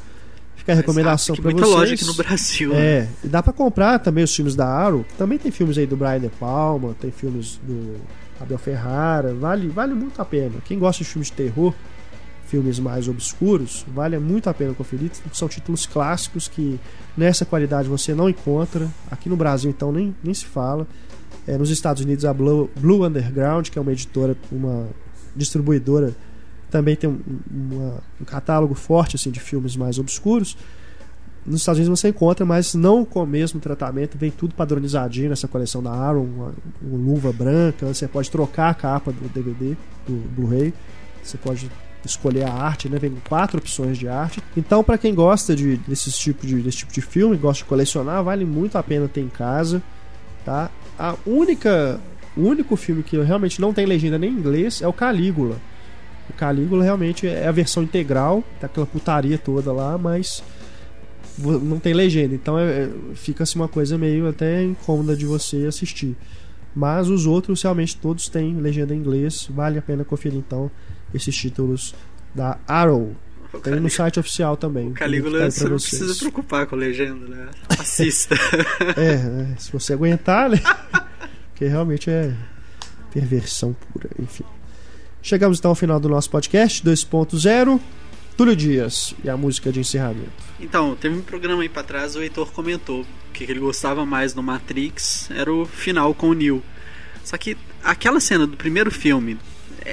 [0.56, 1.76] fica a recomendação para vocês.
[1.76, 2.70] loja aqui no Brasil.
[2.74, 2.80] né?
[2.80, 5.96] É, e dá pra comprar também os filmes da Arrow, também tem filmes aí do
[5.98, 7.98] Brian De Palma, tem filmes do
[8.40, 10.54] Abel Ferrara, vale, vale muito a pena.
[10.66, 11.74] Quem gosta de filmes de terror,
[12.52, 15.10] filmes mais obscuros, vale muito a pena conferir.
[15.32, 16.78] São títulos clássicos que
[17.18, 18.90] nessa qualidade você não encontra.
[19.10, 20.86] Aqui no Brasil, então, nem, nem se fala.
[21.48, 24.88] É, nos Estados Unidos, a Blue, Blue Underground, que é uma editora, uma
[25.34, 26.14] distribuidora,
[26.70, 30.58] também tem um, uma- um catálogo forte assim, de filmes mais obscuros.
[31.46, 34.18] Nos Estados Unidos você encontra, mas não com o mesmo tratamento.
[34.18, 37.86] Vem tudo padronizadinho nessa coleção da Aaron, uma, uma luva branca.
[37.88, 39.76] Você pode trocar a capa do DVD,
[40.06, 40.74] do Blu-ray.
[41.24, 41.70] Você pode
[42.06, 42.98] escolher a arte, né?
[42.98, 44.42] Vem quatro opções de arte.
[44.56, 48.24] Então, para quem gosta de, desses tipo de, desse tipo de filme, gosta de colecionar,
[48.24, 49.82] vale muito a pena ter em casa,
[50.44, 50.70] tá?
[50.98, 52.00] A única,
[52.36, 55.58] o único filme que realmente não tem legenda nem em inglês é o Calígula.
[56.30, 60.44] O Calígula realmente é a versão integral, tá aquela putaria toda lá, mas
[61.38, 65.66] não tem legenda, então é, é- fica assim uma coisa meio até incômoda de você
[65.66, 66.16] assistir.
[66.74, 70.72] Mas os outros realmente todos têm legenda em inglês, vale a pena conferir então
[71.14, 71.94] esses títulos
[72.34, 73.16] da Arrow.
[73.54, 74.88] O Tem no site oficial também.
[74.90, 76.00] o Calígula tá você não vocês.
[76.00, 77.50] precisa preocupar com a legenda, né?
[77.78, 78.36] Assista.
[78.96, 80.62] É, é, se você aguentar, né?
[81.52, 82.34] Porque realmente é
[83.14, 84.46] perversão pura, enfim.
[85.22, 87.80] Chegamos então ao final do nosso podcast 2.0.
[88.38, 90.32] Túlio Dias e a música de encerramento.
[90.60, 94.42] Então, teve um programa aí pra trás, o Heitor comentou que ele gostava mais no
[94.42, 96.64] Matrix era o final com o Neo.
[97.24, 99.38] Só que aquela cena do primeiro filme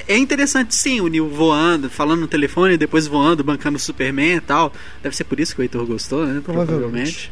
[0.06, 4.40] é interessante sim, o Neo voando, falando no telefone, depois voando, bancando o Superman e
[4.40, 4.72] tal.
[5.02, 6.40] Deve ser por isso que o Heitor gostou, né?
[6.44, 7.30] Provavelmente.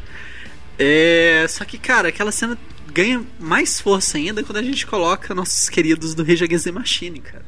[0.79, 2.57] É, só que, cara, aquela cena
[2.93, 7.19] ganha mais força ainda quando a gente coloca nossos queridos do Rage Against the Machine,
[7.19, 7.45] cara.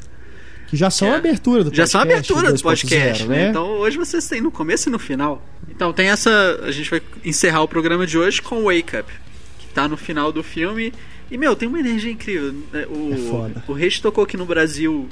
[0.68, 1.12] Que já são É.
[1.12, 1.92] a abertura do Já podcast.
[1.92, 3.36] são a abertura do 2.0, podcast, né?
[3.36, 3.50] né?
[3.50, 5.44] Então hoje vocês têm no começo e no final.
[5.68, 6.60] Então tem essa.
[6.64, 9.12] A gente vai encerrar o programa de hoje com Wake Up,
[9.58, 10.94] que tá no final do filme.
[11.32, 12.54] E, meu, tem uma energia incrível.
[12.72, 12.86] né?
[12.90, 13.64] O, É foda.
[13.68, 15.08] o Rage tocou aqui no Brasil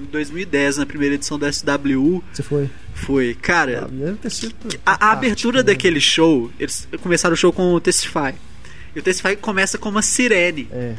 [0.00, 2.22] em 2010, na primeira edição da SWU.
[2.32, 2.70] Você foi?
[2.94, 3.34] Foi.
[3.40, 3.88] Cara,
[4.86, 5.64] Ah, a, a abertura né?
[5.64, 8.34] daquele show, eles começaram o show com o Testify.
[8.94, 10.68] E o Testify começa com uma sirene.
[10.72, 10.94] É.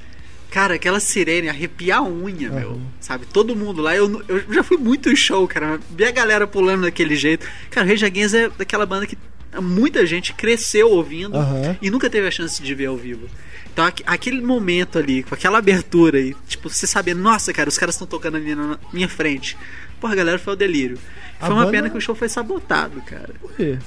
[0.51, 2.71] Cara, aquela sirene arrepia a unha, meu.
[2.71, 2.81] Aham.
[2.99, 3.25] Sabe?
[3.27, 3.95] Todo mundo lá.
[3.95, 5.79] Eu, eu já fui muito em show, cara.
[5.95, 7.45] Vi a galera pulando daquele jeito.
[7.69, 9.15] Cara, o Rage Against é daquela banda que
[9.61, 11.77] muita gente cresceu ouvindo Aham.
[11.81, 13.27] e nunca teve a chance de ver ao vivo.
[13.71, 17.77] Então, aqu- aquele momento ali, com aquela abertura e, tipo, você saber, nossa, cara, os
[17.77, 19.57] caras estão tocando ali na minha frente.
[20.01, 20.97] Porra, galera, foi o delírio.
[21.39, 23.33] A Foi uma banda- pena que o show foi sabotado, cara.
[23.39, 23.77] Por quê?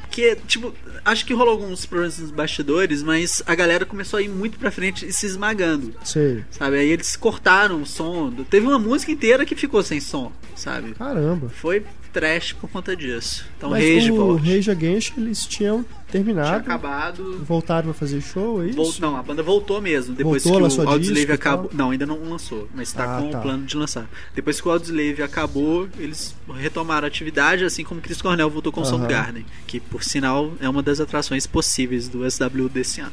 [0.00, 0.74] Porque, tipo,
[1.04, 4.70] acho que rolou alguns problemas nos bastidores, mas a galera começou a ir muito pra
[4.70, 5.94] frente e se esmagando.
[6.04, 6.44] Sei.
[6.50, 6.76] Sabe?
[6.78, 8.30] Aí eles cortaram o som.
[8.50, 10.92] Teve uma música inteira que ficou sem som, sabe?
[10.94, 11.48] Caramba.
[11.48, 11.82] Foi
[12.12, 13.44] trash por conta disso.
[13.56, 14.54] Então Mas Rage o volte.
[14.54, 17.42] Rage Against eles tinham Tinha terminado, acabado.
[17.44, 18.76] voltaram pra fazer show, é isso?
[18.76, 20.14] Vol- Não, a banda voltou mesmo.
[20.14, 21.70] Depois Voltou, que o Audioslave acabou.
[21.72, 23.38] Não, ainda não lançou, mas tá Ah, com tá.
[23.38, 24.08] o plano de lançar.
[24.34, 28.80] Depois que o Audioslave acabou, eles retomaram a atividade, assim como Chris Cornell voltou com
[28.80, 28.90] o Aham.
[28.98, 33.12] Soundgarden, que por sinal é uma das atrações possíveis do SW desse ano.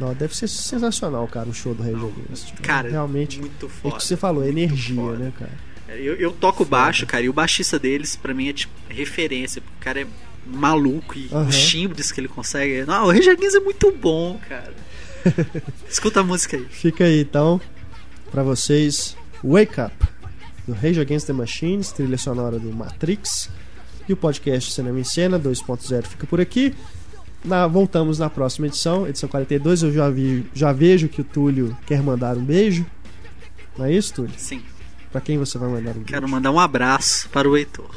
[0.00, 2.54] Não, deve ser sensacional, cara, o show do Rage Against.
[2.62, 3.38] Cara, realmente.
[3.38, 3.96] muito É o foda.
[3.96, 5.18] que você falou, energia, foda.
[5.18, 5.52] né, cara?
[5.96, 9.76] Eu, eu toco baixo, cara, e o baixista deles, pra mim, é tipo referência, porque
[9.78, 10.06] o cara é
[10.46, 11.48] maluco e Aham.
[11.48, 12.84] os timbres que ele consegue.
[12.84, 14.74] Não, o Against é muito bom, cara.
[15.88, 16.66] Escuta a música aí.
[16.70, 17.60] Fica aí então
[18.30, 19.92] pra vocês Wake Up
[20.66, 23.48] do Rage Against the Machines, trilha sonora do Matrix
[24.08, 26.74] e o podcast Cinema em Cena 2.0 fica por aqui.
[27.44, 29.82] Na- voltamos na próxima edição, edição 42.
[29.82, 32.84] Eu já, vi, já vejo que o Túlio quer mandar um beijo.
[33.78, 34.32] Não é isso, Túlio?
[34.38, 34.62] Sim,
[35.14, 36.06] Pra quem você vai mandar um beijo?
[36.06, 37.88] quero mandar um abraço para o Heitor.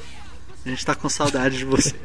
[0.64, 1.96] A gente tá com saudade de você.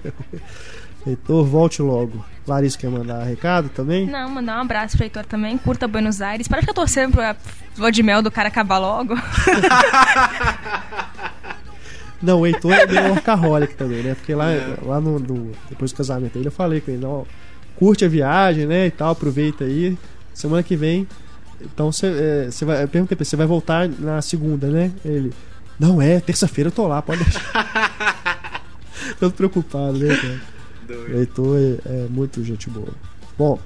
[1.07, 2.25] Heitor, volte logo.
[2.47, 4.07] Larissa quer mandar recado também?
[4.07, 5.59] Não, mandar um abraço pro Heitor também.
[5.59, 6.49] Curta Buenos Aires.
[6.49, 7.37] Para ficar torcendo pra
[7.77, 9.15] lua de mel do cara acabar logo.
[12.23, 14.15] Não, o Heitor é meio workaholic também, né?
[14.15, 14.77] Porque lá, É.
[14.83, 17.27] lá no, no- depois do casamento dele eu falei com ele, não,
[17.77, 18.87] curte a viagem, né?
[18.87, 19.99] E tal, aproveita aí.
[20.33, 21.07] Semana que vem.
[21.65, 22.83] Então você é, vai.
[22.83, 24.93] Eu perguntei pra ele, você vai voltar na segunda, né?
[25.05, 25.33] Ele.
[25.79, 28.63] Não é, terça-feira eu tô lá, pode deixar.
[29.19, 31.19] Todo preocupado, né, cara?
[31.19, 32.93] Heitor é, é muito gente boa.
[33.37, 33.59] Bom,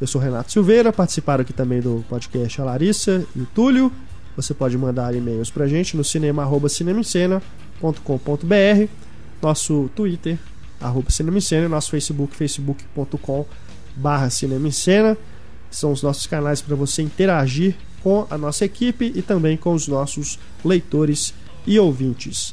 [0.00, 3.92] eu sou Renato Silveira, participaram aqui também do podcast a Larissa e o Túlio.
[4.36, 8.88] Você pode mandar e-mails pra gente no cinema arroba cinemascena.com.br,
[9.42, 10.38] nosso Twitter,
[10.80, 13.44] arroba cinema em cena, e nosso Facebook, facebook.com
[13.96, 15.18] barra cinema em cena
[15.70, 19.86] são os nossos canais para você interagir com a nossa equipe e também com os
[19.86, 21.34] nossos leitores
[21.66, 22.52] e ouvintes.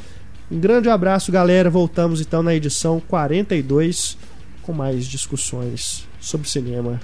[0.52, 1.70] Um grande abraço, galera.
[1.70, 4.18] Voltamos então na edição 42
[4.62, 7.00] com mais discussões sobre cinema,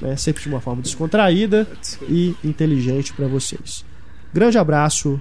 [0.00, 0.16] né?
[0.16, 1.68] sempre de uma forma descontraída
[2.08, 3.84] e inteligente para vocês.
[4.32, 5.20] Grande abraço.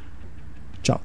[0.81, 1.01] Tchau.